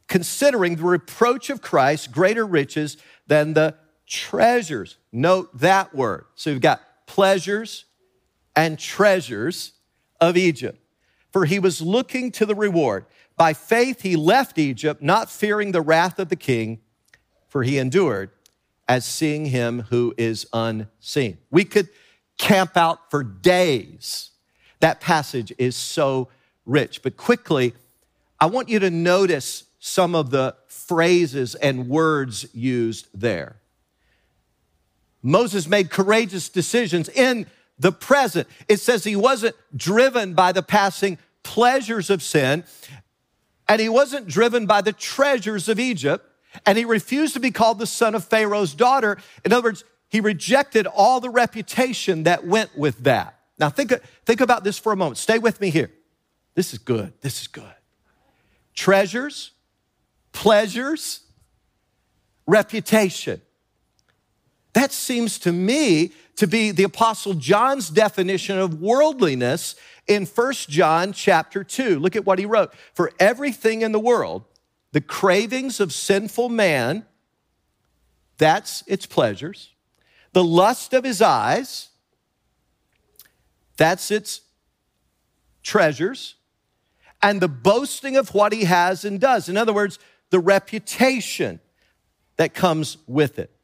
Considering 0.07 0.75
the 0.75 0.83
reproach 0.83 1.49
of 1.49 1.61
Christ 1.61 2.11
greater 2.11 2.45
riches 2.45 2.97
than 3.27 3.53
the 3.53 3.75
treasures. 4.07 4.97
Note 5.17 5.49
that 5.57 5.95
word. 5.95 6.25
So 6.35 6.51
you've 6.51 6.61
got 6.61 6.79
pleasures 7.07 7.85
and 8.55 8.77
treasures 8.77 9.71
of 10.21 10.37
Egypt. 10.37 10.79
For 11.31 11.45
he 11.45 11.57
was 11.57 11.81
looking 11.81 12.31
to 12.33 12.45
the 12.45 12.53
reward. 12.53 13.05
By 13.35 13.53
faith, 13.53 14.01
he 14.01 14.15
left 14.15 14.59
Egypt, 14.59 15.01
not 15.01 15.29
fearing 15.31 15.71
the 15.71 15.81
wrath 15.81 16.19
of 16.19 16.29
the 16.29 16.35
king, 16.35 16.81
for 17.47 17.63
he 17.63 17.79
endured 17.79 18.29
as 18.87 19.05
seeing 19.05 19.47
him 19.47 19.85
who 19.89 20.13
is 20.17 20.47
unseen. 20.53 21.39
We 21.49 21.65
could 21.65 21.89
camp 22.37 22.77
out 22.77 23.09
for 23.09 23.23
days. 23.23 24.29
That 24.81 25.01
passage 25.01 25.51
is 25.57 25.75
so 25.75 26.29
rich. 26.63 27.01
But 27.01 27.17
quickly, 27.17 27.73
I 28.39 28.45
want 28.45 28.69
you 28.69 28.77
to 28.79 28.91
notice 28.91 29.63
some 29.79 30.13
of 30.13 30.29
the 30.29 30.55
phrases 30.67 31.55
and 31.55 31.89
words 31.89 32.45
used 32.53 33.07
there. 33.15 33.57
Moses 35.21 35.67
made 35.67 35.89
courageous 35.89 36.49
decisions 36.49 37.09
in 37.09 37.47
the 37.79 37.91
present. 37.91 38.47
It 38.67 38.79
says 38.79 39.03
he 39.03 39.15
wasn't 39.15 39.55
driven 39.75 40.33
by 40.33 40.51
the 40.51 40.63
passing 40.63 41.17
pleasures 41.43 42.09
of 42.09 42.21
sin, 42.21 42.63
and 43.67 43.81
he 43.81 43.89
wasn't 43.89 44.27
driven 44.27 44.65
by 44.65 44.81
the 44.81 44.93
treasures 44.93 45.69
of 45.69 45.79
Egypt, 45.79 46.25
and 46.65 46.77
he 46.77 46.85
refused 46.85 47.33
to 47.33 47.39
be 47.39 47.51
called 47.51 47.79
the 47.79 47.87
son 47.87 48.15
of 48.15 48.23
Pharaoh's 48.23 48.73
daughter. 48.73 49.17
In 49.45 49.53
other 49.53 49.69
words, 49.69 49.83
he 50.09 50.19
rejected 50.19 50.87
all 50.87 51.19
the 51.19 51.29
reputation 51.29 52.23
that 52.23 52.45
went 52.45 52.77
with 52.77 52.99
that. 52.99 53.39
Now, 53.59 53.69
think, 53.69 53.93
think 54.25 54.41
about 54.41 54.63
this 54.63 54.77
for 54.77 54.91
a 54.91 54.95
moment. 54.95 55.17
Stay 55.17 55.39
with 55.39 55.59
me 55.59 55.69
here. 55.69 55.91
This 56.55 56.73
is 56.73 56.79
good. 56.79 57.13
This 57.21 57.41
is 57.41 57.47
good. 57.47 57.65
Treasures, 58.73 59.51
pleasures, 60.31 61.21
reputation. 62.45 63.41
That 64.77 64.91
seems 64.91 65.39
to 65.39 65.51
me 65.51 66.11
to 66.35 66.45
be 66.45 66.69
the 66.69 66.83
apostle 66.83 67.33
John's 67.33 67.89
definition 67.89 68.59
of 68.59 68.79
worldliness 68.79 69.75
in 70.05 70.27
1 70.27 70.53
John 70.69 71.13
chapter 71.13 71.63
2. 71.63 71.97
Look 71.97 72.15
at 72.15 72.27
what 72.27 72.37
he 72.37 72.45
wrote. 72.45 72.71
For 72.93 73.11
everything 73.19 73.81
in 73.81 73.91
the 73.91 73.99
world, 73.99 74.45
the 74.91 75.01
cravings 75.01 75.79
of 75.79 75.91
sinful 75.91 76.49
man, 76.49 77.07
that's 78.37 78.83
its 78.85 79.07
pleasures 79.07 79.73
the 80.33 80.43
lust 80.43 80.93
of 80.93 81.03
his 81.03 81.23
eyes, 81.23 81.89
that's 83.77 84.11
its 84.11 84.41
treasures, 85.63 86.35
and 87.23 87.41
the 87.41 87.47
boasting 87.47 88.15
of 88.15 88.35
what 88.35 88.53
he 88.53 88.65
has 88.65 89.03
and 89.03 89.19
does. 89.19 89.49
In 89.49 89.57
other 89.57 89.73
words, 89.73 89.97
the 90.29 90.39
reputation 90.39 91.61
that 92.35 92.53
comes 92.53 92.97
with 93.07 93.39
it 93.39 93.56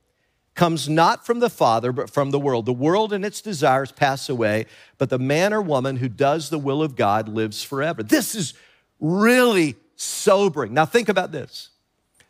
comes 0.56 0.88
not 0.88 1.26
from 1.26 1.40
the 1.40 1.50
Father, 1.50 1.92
but 1.92 2.10
from 2.10 2.32
the 2.32 2.40
world. 2.40 2.66
The 2.66 2.74
world 2.74 3.12
and 3.12 3.26
its 3.26 3.42
desires 3.42 3.92
pass 3.92 4.30
away, 4.30 4.66
but 4.98 5.10
the 5.10 5.20
man 5.20 5.54
or 5.54 5.62
woman 5.62 5.98
who 5.98 6.10
does 6.10 6.50
the 6.50 6.60
will 6.60 6.84
of 6.84 6.96
God 6.96 7.28
lives 7.28 7.64
forever. 7.64 8.04
This 8.04 8.36
is 8.36 8.54
really 9.00 9.76
sobering. 9.96 10.74
Now, 10.74 10.86
think 10.86 11.10
about 11.10 11.32
this. 11.32 11.70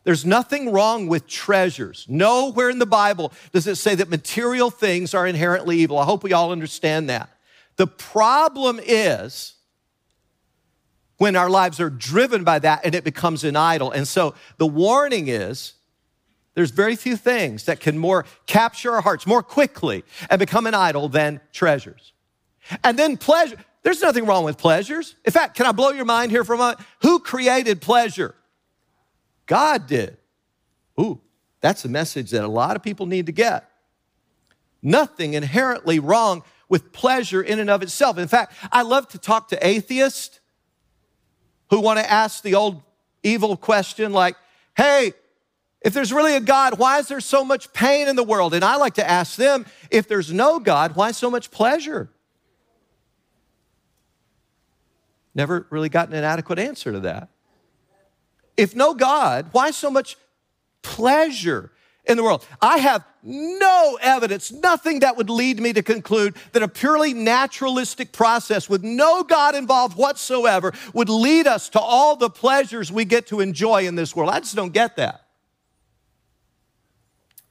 There's 0.03 0.25
nothing 0.25 0.71
wrong 0.71 1.07
with 1.07 1.27
treasures. 1.27 2.05
Nowhere 2.09 2.69
in 2.69 2.79
the 2.79 2.85
Bible 2.85 3.31
does 3.53 3.67
it 3.67 3.75
say 3.75 3.95
that 3.95 4.09
material 4.09 4.69
things 4.69 5.13
are 5.13 5.25
inherently 5.25 5.77
evil. 5.77 5.97
I 5.97 6.05
hope 6.05 6.23
we 6.23 6.33
all 6.33 6.51
understand 6.51 7.09
that. 7.09 7.29
The 7.77 7.87
problem 7.87 8.79
is 8.83 9.55
when 11.17 11.35
our 11.35 11.49
lives 11.49 11.79
are 11.79 11.89
driven 11.89 12.43
by 12.43 12.59
that 12.59 12.81
and 12.83 12.93
it 12.93 13.05
becomes 13.05 13.45
an 13.45 13.55
idol. 13.55 13.91
And 13.91 14.07
so 14.07 14.35
the 14.57 14.67
warning 14.67 15.29
is 15.29 15.73
there's 16.55 16.71
very 16.71 16.95
few 16.95 17.15
things 17.15 17.65
that 17.65 17.79
can 17.79 17.97
more 17.97 18.25
capture 18.45 18.91
our 18.91 19.01
hearts 19.01 19.25
more 19.25 19.41
quickly 19.41 20.03
and 20.29 20.39
become 20.39 20.67
an 20.67 20.75
idol 20.75 21.09
than 21.09 21.41
treasures. 21.51 22.13
And 22.83 22.97
then 22.97 23.17
pleasure. 23.17 23.57
There's 23.81 24.01
nothing 24.01 24.25
wrong 24.25 24.45
with 24.45 24.57
pleasures. 24.57 25.15
In 25.25 25.31
fact, 25.31 25.55
can 25.55 25.65
I 25.65 25.71
blow 25.71 25.89
your 25.89 26.05
mind 26.05 26.31
here 26.31 26.43
for 26.43 26.53
a 26.53 26.57
moment? 26.57 26.79
Who 27.01 27.19
created 27.19 27.81
pleasure? 27.81 28.35
God 29.45 29.87
did. 29.87 30.17
Ooh, 30.99 31.19
that's 31.59 31.83
a 31.85 31.89
message 31.89 32.31
that 32.31 32.43
a 32.43 32.47
lot 32.47 32.75
of 32.75 32.83
people 32.83 33.05
need 33.05 33.25
to 33.25 33.31
get. 33.31 33.69
Nothing 34.81 35.33
inherently 35.33 35.99
wrong 35.99 36.43
with 36.69 36.93
pleasure 36.93 37.41
in 37.41 37.59
and 37.59 37.69
of 37.69 37.81
itself. 37.81 38.17
In 38.17 38.27
fact, 38.27 38.53
I 38.71 38.83
love 38.83 39.07
to 39.09 39.17
talk 39.17 39.49
to 39.49 39.67
atheists 39.67 40.39
who 41.69 41.79
want 41.79 41.99
to 41.99 42.09
ask 42.09 42.43
the 42.43 42.55
old 42.55 42.83
evil 43.23 43.57
question 43.57 44.13
like, 44.13 44.35
hey, 44.75 45.13
if 45.83 45.93
there's 45.93 46.13
really 46.13 46.35
a 46.35 46.39
God, 46.39 46.79
why 46.79 46.99
is 46.99 47.09
there 47.09 47.19
so 47.19 47.43
much 47.43 47.73
pain 47.73 48.07
in 48.07 48.15
the 48.15 48.23
world? 48.23 48.53
And 48.53 48.63
I 48.63 48.77
like 48.77 48.93
to 48.95 49.07
ask 49.07 49.35
them, 49.35 49.65
if 49.91 50.07
there's 50.07 50.31
no 50.31 50.59
God, 50.59 50.95
why 50.95 51.11
so 51.11 51.29
much 51.29 51.51
pleasure? 51.51 52.09
Never 55.35 55.67
really 55.69 55.89
gotten 55.89 56.13
an 56.13 56.23
adequate 56.23 56.57
answer 56.57 56.93
to 56.93 57.01
that. 57.01 57.29
If 58.55 58.75
no 58.75 58.93
God, 58.93 59.49
why 59.51 59.71
so 59.71 59.91
much 59.91 60.15
pleasure 60.83 61.71
in 62.05 62.17
the 62.17 62.23
world? 62.23 62.45
I 62.61 62.77
have 62.77 63.03
no 63.21 63.97
evidence, 64.01 64.51
nothing 64.51 64.99
that 64.99 65.17
would 65.17 65.29
lead 65.29 65.59
me 65.59 65.73
to 65.73 65.81
conclude 65.81 66.35
that 66.53 66.63
a 66.63 66.67
purely 66.67 67.13
naturalistic 67.13 68.13
process 68.13 68.69
with 68.69 68.83
no 68.83 69.23
God 69.23 69.55
involved 69.55 69.97
whatsoever 69.97 70.71
would 70.93 71.09
lead 71.09 71.47
us 71.47 71.67
to 71.69 71.79
all 71.79 72.15
the 72.15 72.29
pleasures 72.29 72.91
we 72.91 73.03
get 73.03 73.27
to 73.27 73.39
enjoy 73.41 73.87
in 73.87 73.95
this 73.95 74.15
world. 74.15 74.29
I 74.29 74.39
just 74.39 74.55
don't 74.55 74.73
get 74.73 74.95
that. 74.97 75.22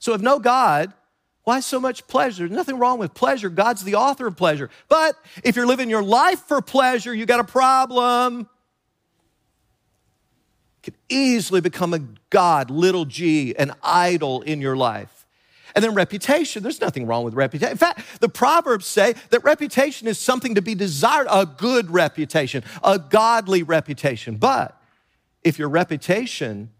So, 0.02 0.14
if 0.14 0.20
no 0.20 0.40
God, 0.40 0.92
why 1.44 1.60
so 1.60 1.78
much 1.78 2.08
pleasure? 2.08 2.40
There's 2.40 2.50
nothing 2.50 2.76
wrong 2.76 2.98
with 2.98 3.14
pleasure. 3.14 3.48
God's 3.48 3.84
the 3.84 3.94
author 3.94 4.26
of 4.26 4.36
pleasure. 4.36 4.68
But 4.88 5.14
if 5.44 5.54
you're 5.54 5.64
living 5.64 5.88
your 5.88 6.02
life 6.02 6.40
for 6.40 6.60
pleasure, 6.60 7.14
you 7.14 7.24
got 7.24 7.38
a 7.38 7.44
problem 7.44 8.48
can 10.82 10.94
easily 11.08 11.60
become 11.60 11.94
a 11.94 12.00
God, 12.30 12.68
little 12.68 13.04
g, 13.04 13.54
an 13.56 13.70
idol 13.80 14.42
in 14.42 14.60
your 14.60 14.76
life. 14.76 15.24
And 15.76 15.84
then 15.84 15.94
reputation, 15.94 16.64
there's 16.64 16.80
nothing 16.80 17.06
wrong 17.06 17.22
with 17.22 17.34
reputation. 17.34 17.70
In 17.70 17.78
fact, 17.78 18.00
the 18.18 18.28
Proverbs 18.28 18.86
say 18.86 19.14
that 19.30 19.44
reputation 19.44 20.08
is 20.08 20.18
something 20.18 20.56
to 20.56 20.62
be 20.62 20.74
desired, 20.74 21.28
a 21.30 21.46
good 21.46 21.92
reputation, 21.92 22.64
a 22.82 22.98
godly 22.98 23.62
reputation. 23.62 24.34
But 24.34 24.76
if 25.44 25.60
your 25.60 25.68
reputation 25.68 26.70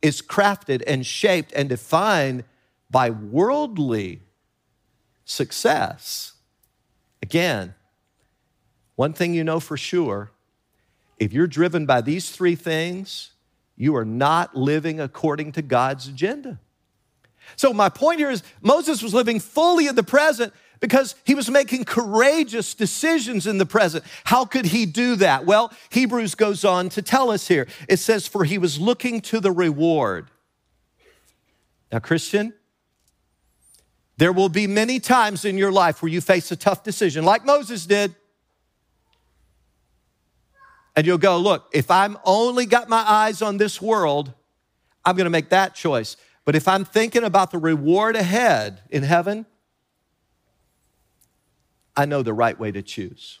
is 0.00 0.22
crafted 0.22 0.84
and 0.86 1.04
shaped 1.04 1.52
and 1.54 1.68
defined 1.68 2.44
by 2.90 3.10
worldly 3.10 4.22
success, 5.24 6.32
again, 7.22 7.74
one 8.96 9.12
thing 9.12 9.34
you 9.34 9.44
know 9.44 9.60
for 9.60 9.76
sure 9.76 10.32
if 11.18 11.32
you're 11.32 11.46
driven 11.46 11.84
by 11.84 12.00
these 12.00 12.30
three 12.30 12.54
things, 12.54 13.32
you 13.76 13.96
are 13.96 14.04
not 14.04 14.56
living 14.56 15.00
according 15.00 15.52
to 15.52 15.62
God's 15.62 16.08
agenda. 16.08 16.60
So, 17.56 17.72
my 17.72 17.88
point 17.88 18.18
here 18.18 18.30
is 18.30 18.42
Moses 18.60 19.02
was 19.02 19.14
living 19.14 19.40
fully 19.40 19.86
in 19.86 19.94
the 19.94 20.02
present 20.02 20.52
because 20.80 21.14
he 21.24 21.34
was 21.34 21.50
making 21.50 21.84
courageous 21.84 22.74
decisions 22.74 23.46
in 23.46 23.58
the 23.58 23.66
present. 23.66 24.04
How 24.24 24.44
could 24.44 24.66
he 24.66 24.86
do 24.86 25.16
that? 25.16 25.46
Well, 25.46 25.72
Hebrews 25.90 26.34
goes 26.34 26.64
on 26.64 26.88
to 26.90 27.02
tell 27.02 27.30
us 27.30 27.48
here. 27.48 27.66
It 27.88 27.98
says, 27.98 28.28
For 28.28 28.44
he 28.44 28.58
was 28.58 28.78
looking 28.78 29.20
to 29.22 29.40
the 29.40 29.50
reward. 29.50 30.30
Now, 31.90 32.00
Christian, 32.00 32.52
there 34.18 34.32
will 34.32 34.48
be 34.48 34.66
many 34.66 35.00
times 35.00 35.44
in 35.44 35.56
your 35.56 35.72
life 35.72 36.02
where 36.02 36.10
you 36.10 36.20
face 36.20 36.50
a 36.50 36.56
tough 36.56 36.82
decision, 36.82 37.24
like 37.24 37.46
Moses 37.46 37.86
did. 37.86 38.14
And 40.96 41.06
you'll 41.06 41.18
go, 41.18 41.38
look, 41.38 41.70
if 41.72 41.88
I'm 41.90 42.18
only 42.24 42.66
got 42.66 42.88
my 42.88 43.04
eyes 43.08 43.40
on 43.42 43.58
this 43.58 43.80
world, 43.80 44.34
I'm 45.04 45.16
going 45.16 45.26
to 45.26 45.30
make 45.30 45.50
that 45.50 45.76
choice. 45.76 46.16
But 46.44 46.56
if 46.56 46.66
I'm 46.66 46.84
thinking 46.84 47.22
about 47.22 47.52
the 47.52 47.58
reward 47.58 48.16
ahead 48.16 48.82
in 48.90 49.04
heaven, 49.04 49.46
I 51.96 52.04
know 52.04 52.22
the 52.22 52.34
right 52.34 52.58
way 52.58 52.72
to 52.72 52.82
choose. 52.82 53.38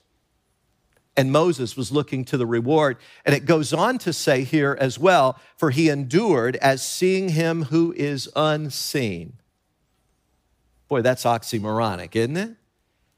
and 1.18 1.32
Moses 1.32 1.76
was 1.76 1.90
looking 1.90 2.24
to 2.26 2.36
the 2.36 2.46
reward. 2.46 2.96
And 3.26 3.34
it 3.34 3.44
goes 3.44 3.72
on 3.72 3.98
to 3.98 4.12
say 4.12 4.44
here 4.44 4.78
as 4.80 5.00
well, 5.00 5.36
for 5.56 5.72
he 5.72 5.88
endured 5.88 6.54
as 6.56 6.80
seeing 6.80 7.30
him 7.30 7.64
who 7.64 7.92
is 7.96 8.30
unseen. 8.36 9.32
Boy, 10.88 11.02
that's 11.02 11.24
oxymoronic, 11.24 12.16
isn't 12.16 12.36
it? 12.36 12.56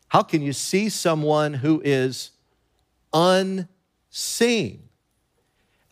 How 0.09 0.23
can 0.23 0.43
you 0.43 0.53
see 0.53 0.89
someone 0.89 1.55
who 1.55 1.81
is 1.85 2.31
unseen? 3.13 4.89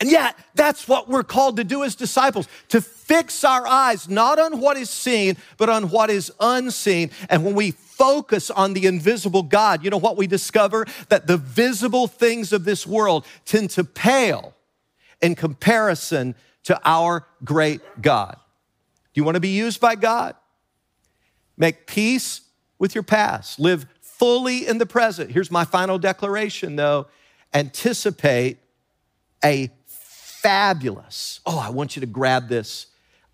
And 0.01 0.11
yet, 0.11 0.37
that's 0.55 0.87
what 0.87 1.09
we're 1.09 1.25
called 1.25 1.57
to 1.57 1.65
do 1.65 1.83
as 1.83 1.97
disciples 1.97 2.47
to 2.69 2.81
fix 2.81 3.43
our 3.43 3.67
eyes 3.67 4.09
not 4.09 4.39
on 4.39 4.61
what 4.61 4.77
is 4.77 4.91
seen, 4.91 5.37
but 5.57 5.69
on 5.69 5.91
what 5.91 6.09
is 6.09 6.31
unseen. 6.39 7.11
And 7.29 7.45
when 7.45 7.55
we 7.55 7.73
focus 7.73 8.49
on 8.51 8.75
the 8.75 8.87
invisible 8.87 9.43
God, 9.43 9.83
you 9.83 9.91
know 9.91 9.99
what 9.99 10.17
we 10.17 10.29
discover? 10.29 10.87
That 11.09 11.27
the 11.27 11.37
visible 11.37 12.07
things 12.07 12.53
of 12.53 12.65
this 12.65 12.87
world 12.87 13.27
tend 13.45 13.71
to 13.71 13.83
pale 13.83 14.55
in 15.21 15.35
comparison 15.35 16.37
to 16.65 16.81
our 16.85 17.27
great 17.45 17.81
God. 18.01 18.37
Do 19.15 19.21
you 19.21 19.25
want 19.25 19.35
to 19.35 19.41
be 19.41 19.49
used 19.49 19.81
by 19.81 19.97
God? 19.97 20.37
Make 21.59 21.87
peace 21.87 22.43
with 22.79 22.95
your 22.95 23.03
past, 23.03 23.59
live 23.59 23.87
fully 24.01 24.67
in 24.67 24.79
the 24.79 24.87
present. 24.87 25.31
Here's 25.31 25.51
my 25.51 25.65
final 25.65 25.99
declaration 25.99 26.77
though 26.77 27.09
anticipate 27.55 28.59
a 29.45 29.71
fabulous, 29.87 31.41
oh, 31.47 31.59
I 31.59 31.71
want 31.71 31.97
you 31.97 32.01
to 32.01 32.07
grab 32.07 32.49
this, 32.49 32.87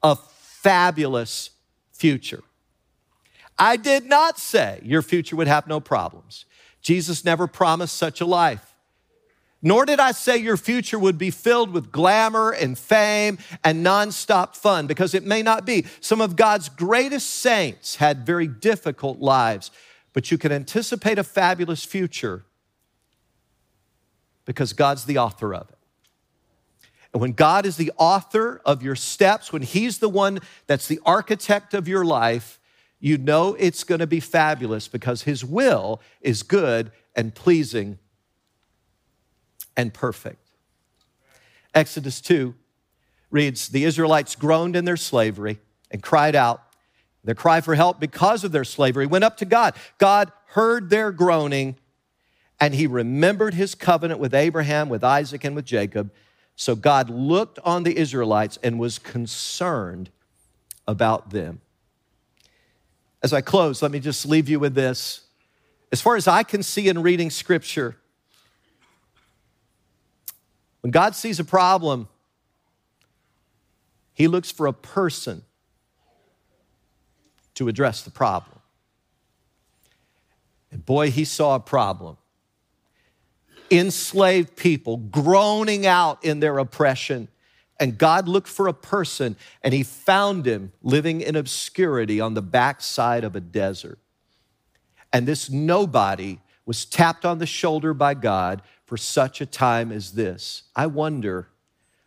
a 0.03 0.17
fabulous 0.17 1.51
future. 1.93 2.43
I 3.59 3.77
did 3.77 4.05
not 4.05 4.39
say 4.39 4.81
your 4.83 5.03
future 5.03 5.37
would 5.37 5.47
have 5.47 5.67
no 5.67 5.81
problems. 5.81 6.45
Jesus 6.81 7.25
never 7.25 7.47
promised 7.47 7.97
such 7.97 8.21
a 8.21 8.27
life. 8.27 8.74
Nor 9.67 9.87
did 9.87 9.99
I 9.99 10.13
say 10.13 10.37
your 10.37 10.59
future 10.59 10.99
would 10.99 11.17
be 11.17 11.31
filled 11.31 11.71
with 11.71 11.91
glamour 11.91 12.51
and 12.51 12.79
fame 12.79 13.39
and 13.65 13.85
nonstop 13.85 14.55
fun, 14.55 14.87
because 14.87 15.15
it 15.15 15.25
may 15.25 15.43
not 15.43 15.65
be. 15.65 15.87
Some 16.01 16.21
of 16.21 16.37
God's 16.37 16.69
greatest 16.69 17.31
saints 17.31 17.97
had 17.97 18.27
very 18.27 18.47
difficult 18.47 19.21
lives, 19.21 19.71
but 20.13 20.31
you 20.31 20.37
can 20.37 20.53
anticipate 20.53 21.19
a 21.19 21.25
fabulous 21.25 21.83
future 21.83 22.45
because 24.45 24.75
God's 24.75 25.07
the 25.07 25.17
author 25.17 25.55
of 25.55 25.71
it. 25.71 25.79
And 27.15 27.23
when 27.23 27.33
God 27.33 27.65
is 27.65 27.79
the 27.79 27.93
author 27.97 28.61
of 28.67 28.83
your 28.83 28.97
steps, 28.97 29.51
when 29.51 29.63
He's 29.63 29.97
the 29.97 30.11
one 30.11 30.41
that's 30.67 30.89
the 30.89 31.01
architect 31.07 31.73
of 31.73 31.89
your 31.89 32.05
life, 32.05 32.61
you 33.01 33.17
know 33.17 33.55
it's 33.55 33.83
going 33.83 34.01
to 34.01 34.07
be 34.07 34.21
fabulous 34.21 34.89
because 34.89 35.23
His 35.23 35.43
will 35.43 36.03
is 36.21 36.43
good 36.43 36.93
and 37.17 37.35
pleasing 37.35 37.99
and 39.77 39.93
perfect. 39.93 40.51
Exodus 41.75 42.21
2 42.21 42.55
reads 43.31 43.69
The 43.69 43.85
Israelites 43.85 44.37
groaned 44.37 44.77
in 44.77 44.85
their 44.85 44.97
slavery 44.97 45.59
and 45.91 46.03
cried 46.03 46.37
out. 46.37 46.63
Their 47.25 47.35
cry 47.35 47.61
for 47.61 47.75
help 47.75 47.99
because 47.99 48.45
of 48.45 48.53
their 48.53 48.65
slavery 48.65 49.07
went 49.07 49.25
up 49.25 49.39
to 49.39 49.45
God. 49.45 49.75
God 49.99 50.31
heard 50.49 50.91
their 50.91 51.11
groaning 51.11 51.77
and 52.61 52.75
he 52.75 52.87
remembered 52.87 53.55
his 53.55 53.75
covenant 53.75 54.21
with 54.21 54.35
Abraham, 54.35 54.89
with 54.89 55.03
Isaac, 55.03 55.45
and 55.45 55.57
with 55.57 55.65
Jacob. 55.65 56.13
So 56.57 56.77
God 56.77 57.11
looked 57.11 57.59
on 57.65 57.83
the 57.83 57.97
Israelites 57.97 58.59
and 58.63 58.79
was 58.79 58.99
concerned 58.99 60.11
about 60.87 61.31
them. 61.31 61.61
As 63.23 63.33
I 63.33 63.41
close, 63.41 63.83
let 63.83 63.91
me 63.91 64.01
just 64.01 64.27
leave 64.27 64.49
you 64.49 64.61
with 64.61 64.75
this. 64.75 65.23
As 65.91 66.01
far 66.01 66.15
as 66.17 66.29
I 66.29 66.43
can 66.43 66.63
see 66.63 66.89
in 66.89 67.03
reading 67.03 67.31
scripture, 67.31 67.97
when 70.85 70.91
God 70.91 71.15
sees 71.15 71.41
a 71.41 71.45
problem, 71.45 72.09
he 74.13 74.29
looks 74.29 74.51
for 74.51 74.67
a 74.67 74.73
person 74.75 75.41
to 77.55 77.69
address 77.69 78.03
the 78.03 78.11
problem. 78.11 78.61
And 80.71 80.85
boy, 80.85 81.11
he 81.11 81.25
saw 81.25 81.55
a 81.55 81.61
problem 81.61 82.19
enslaved 83.71 84.57
people 84.57 84.99
groaning 84.99 85.87
out 85.87 86.23
in 86.23 86.41
their 86.41 86.59
oppression. 86.59 87.29
And 87.81 87.97
God 87.97 88.29
looked 88.29 88.49
for 88.49 88.69
a 88.69 88.75
person 88.75 89.37
and 89.63 89.73
he 89.73 89.85
found 89.85 90.47
him 90.47 90.71
living 90.83 91.23
in 91.23 91.35
obscurity 91.35 92.21
on 92.21 92.35
the 92.35 92.43
backside 92.43 93.25
of 93.25 93.35
a 93.35 93.41
desert. 93.41 93.99
And 95.15 95.27
this 95.27 95.49
nobody 95.49 96.41
was 96.67 96.85
tapped 96.85 97.25
on 97.25 97.39
the 97.39 97.47
shoulder 97.47 97.95
by 97.95 98.13
God 98.13 98.61
for 98.85 98.97
such 98.97 99.41
a 99.41 99.47
time 99.47 99.91
as 99.91 100.13
this. 100.13 100.65
I 100.77 100.87
wonder 100.87 101.49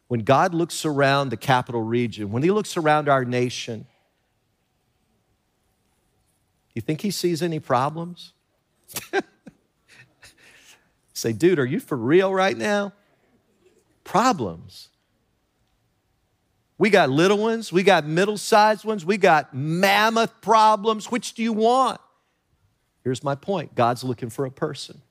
when 0.08 0.22
God 0.22 0.54
looks 0.54 0.86
around 0.86 1.30
the 1.30 1.38
capital 1.38 1.82
region, 1.82 2.32
when 2.32 2.44
he 2.44 2.52
looks 2.52 2.78
around 2.78 3.10
our 3.10 3.26
nation, 3.26 3.80
do 6.70 6.74
you 6.76 6.82
think 6.82 7.02
he 7.02 7.12
sees 7.12 7.42
any 7.42 7.60
problems? 7.60 8.34
Say, 11.14 11.34
dude, 11.34 11.60
are 11.60 11.66
you 11.66 11.80
for 11.80 11.98
real 11.98 12.32
right 12.34 12.56
now? 12.56 12.94
Problems. 14.04 14.90
We 16.78 16.92
got 16.92 17.10
little 17.10 17.40
ones, 17.40 17.74
we 17.74 17.82
got 17.82 18.06
middle 18.06 18.38
sized 18.38 18.86
ones, 18.86 19.04
we 19.04 19.18
got 19.18 19.54
mammoth 19.54 20.42
problems. 20.42 21.12
Which 21.12 21.34
do 21.34 21.42
you 21.42 21.54
want? 21.54 22.00
Here's 23.04 23.24
my 23.24 23.36
point 23.36 23.74
God's 23.74 24.04
looking 24.04 24.30
for 24.30 24.46
a 24.46 24.52
person. 24.52 25.02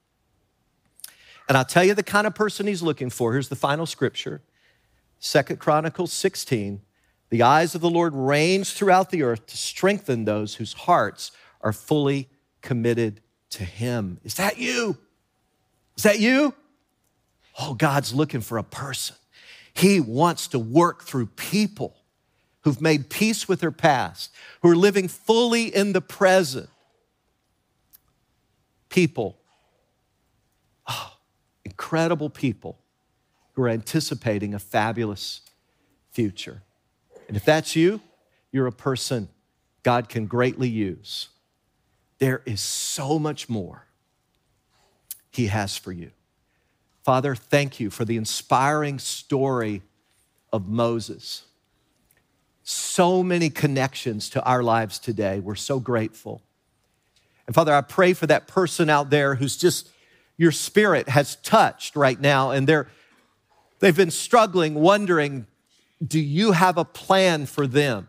And 1.48 1.56
I'll 1.56 1.64
tell 1.64 1.84
you 1.84 1.94
the 1.94 2.02
kind 2.02 2.26
of 2.26 2.34
person 2.34 2.66
he's 2.66 2.82
looking 2.82 3.10
for. 3.10 3.32
Here's 3.32 3.48
the 3.48 3.56
final 3.56 3.86
scripture 3.86 4.42
Second 5.18 5.58
Chronicles 5.58 6.12
16. 6.12 6.82
The 7.28 7.42
eyes 7.42 7.74
of 7.74 7.80
the 7.80 7.90
Lord 7.90 8.14
range 8.14 8.72
throughout 8.72 9.10
the 9.10 9.22
earth 9.22 9.46
to 9.46 9.56
strengthen 9.56 10.24
those 10.24 10.54
whose 10.54 10.72
hearts 10.72 11.32
are 11.60 11.72
fully 11.72 12.28
committed 12.62 13.20
to 13.50 13.64
him. 13.64 14.20
Is 14.22 14.34
that 14.34 14.58
you? 14.58 14.96
Is 15.96 16.04
that 16.04 16.20
you? 16.20 16.54
Oh, 17.58 17.74
God's 17.74 18.14
looking 18.14 18.42
for 18.42 18.58
a 18.58 18.62
person. 18.62 19.16
He 19.74 20.00
wants 20.00 20.48
to 20.48 20.58
work 20.58 21.02
through 21.02 21.26
people 21.26 21.96
who've 22.62 22.80
made 22.80 23.10
peace 23.10 23.48
with 23.48 23.60
their 23.60 23.70
past, 23.70 24.32
who 24.62 24.70
are 24.70 24.76
living 24.76 25.08
fully 25.08 25.74
in 25.74 25.92
the 25.92 26.00
present. 26.00 26.68
People, 28.88 29.38
oh, 30.88 31.15
incredible 31.66 32.30
people 32.30 32.78
who 33.54 33.62
are 33.62 33.68
anticipating 33.68 34.54
a 34.54 34.58
fabulous 34.58 35.40
future. 36.12 36.62
And 37.26 37.36
if 37.36 37.44
that's 37.44 37.74
you, 37.74 38.00
you're 38.52 38.68
a 38.68 38.72
person 38.72 39.28
God 39.82 40.08
can 40.08 40.26
greatly 40.26 40.68
use. 40.68 41.28
There 42.18 42.40
is 42.46 42.60
so 42.60 43.18
much 43.18 43.48
more 43.48 43.84
he 45.30 45.48
has 45.48 45.76
for 45.76 45.92
you. 45.92 46.12
Father, 47.04 47.34
thank 47.34 47.80
you 47.80 47.90
for 47.90 48.04
the 48.04 48.16
inspiring 48.16 48.98
story 49.00 49.82
of 50.52 50.68
Moses. 50.68 51.42
So 52.62 53.22
many 53.22 53.50
connections 53.50 54.30
to 54.30 54.42
our 54.44 54.62
lives 54.62 54.98
today. 55.00 55.40
We're 55.40 55.56
so 55.56 55.80
grateful. 55.80 56.42
And 57.46 57.54
Father, 57.54 57.74
I 57.74 57.80
pray 57.80 58.12
for 58.12 58.26
that 58.28 58.46
person 58.46 58.88
out 58.88 59.10
there 59.10 59.34
who's 59.34 59.56
just, 59.56 59.90
your 60.36 60.52
spirit 60.52 61.08
has 61.08 61.36
touched 61.36 61.96
right 61.96 62.20
now, 62.20 62.50
and 62.50 62.66
they're, 62.66 62.88
they've 63.80 63.96
been 63.96 64.10
struggling, 64.10 64.74
wondering, 64.74 65.46
do 66.06 66.20
you 66.20 66.52
have 66.52 66.76
a 66.76 66.84
plan 66.84 67.46
for 67.46 67.66
them? 67.66 68.08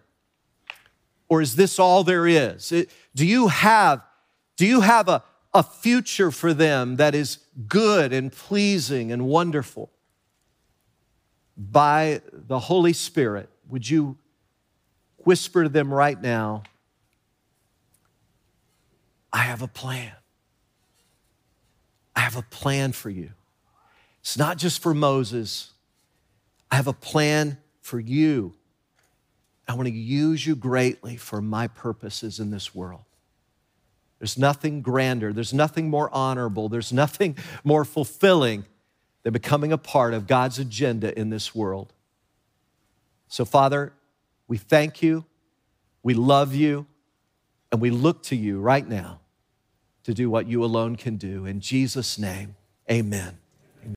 Or 1.29 1.41
is 1.41 1.55
this 1.55 1.79
all 1.79 2.03
there 2.03 2.27
is? 2.27 2.69
do 3.15 3.25
you 3.25 3.47
have, 3.47 4.01
do 4.55 4.65
you 4.65 4.81
have 4.81 5.09
a, 5.09 5.23
a 5.53 5.63
future 5.63 6.29
for 6.29 6.53
them 6.53 6.97
that 6.97 7.15
is 7.15 7.39
good 7.67 8.13
and 8.13 8.31
pleasing 8.31 9.11
and 9.11 9.25
wonderful. 9.25 9.91
By 11.57 12.21
the 12.31 12.59
Holy 12.59 12.93
Spirit, 12.93 13.49
would 13.67 13.89
you 13.89 14.17
whisper 15.17 15.63
to 15.63 15.69
them 15.69 15.91
right 15.91 16.21
now, 16.21 16.63
I 19.33 19.39
have 19.39 19.63
a 19.63 19.67
plan. 19.67 20.13
I 22.17 22.21
have 22.21 22.35
a 22.35 22.41
plan 22.41 22.93
for 22.93 23.11
you. 23.11 23.29
It's 24.21 24.39
not 24.39 24.57
just 24.57 24.81
for 24.81 24.95
Moses. 24.95 25.71
I 26.71 26.75
have 26.75 26.87
a 26.87 26.93
plan 26.93 27.59
for 27.79 27.99
you. 27.99 28.55
I 29.67 29.75
want 29.75 29.87
to 29.87 29.93
use 29.93 30.45
you 30.45 30.55
greatly 30.55 31.15
for 31.15 31.43
my 31.43 31.67
purposes 31.67 32.39
in 32.39 32.49
this 32.49 32.73
world. 32.73 33.03
There's 34.17 34.35
nothing 34.35 34.81
grander, 34.81 35.31
there's 35.31 35.53
nothing 35.53 35.91
more 35.91 36.09
honorable, 36.11 36.69
there's 36.69 36.91
nothing 36.91 37.37
more 37.63 37.85
fulfilling 37.85 38.65
than 39.21 39.31
becoming 39.31 39.71
a 39.71 39.77
part 39.77 40.15
of 40.15 40.25
God's 40.25 40.57
agenda 40.57 41.17
in 41.17 41.29
this 41.29 41.53
world. 41.53 41.93
So, 43.27 43.45
Father, 43.45 43.93
we 44.47 44.57
thank 44.57 45.03
you, 45.03 45.23
we 46.01 46.15
love 46.15 46.55
you, 46.55 46.87
and 47.71 47.79
we 47.79 47.91
look 47.91 48.23
to 48.23 48.35
you 48.35 48.59
right 48.59 48.87
now 48.87 49.19
to 50.07 50.13
do 50.13 50.29
what 50.29 50.47
you 50.47 50.63
alone 50.63 50.95
can 50.95 51.17
do. 51.17 51.45
In 51.45 51.59
Jesus' 51.59 52.17
name, 52.17 52.55
Amen. 52.89 53.39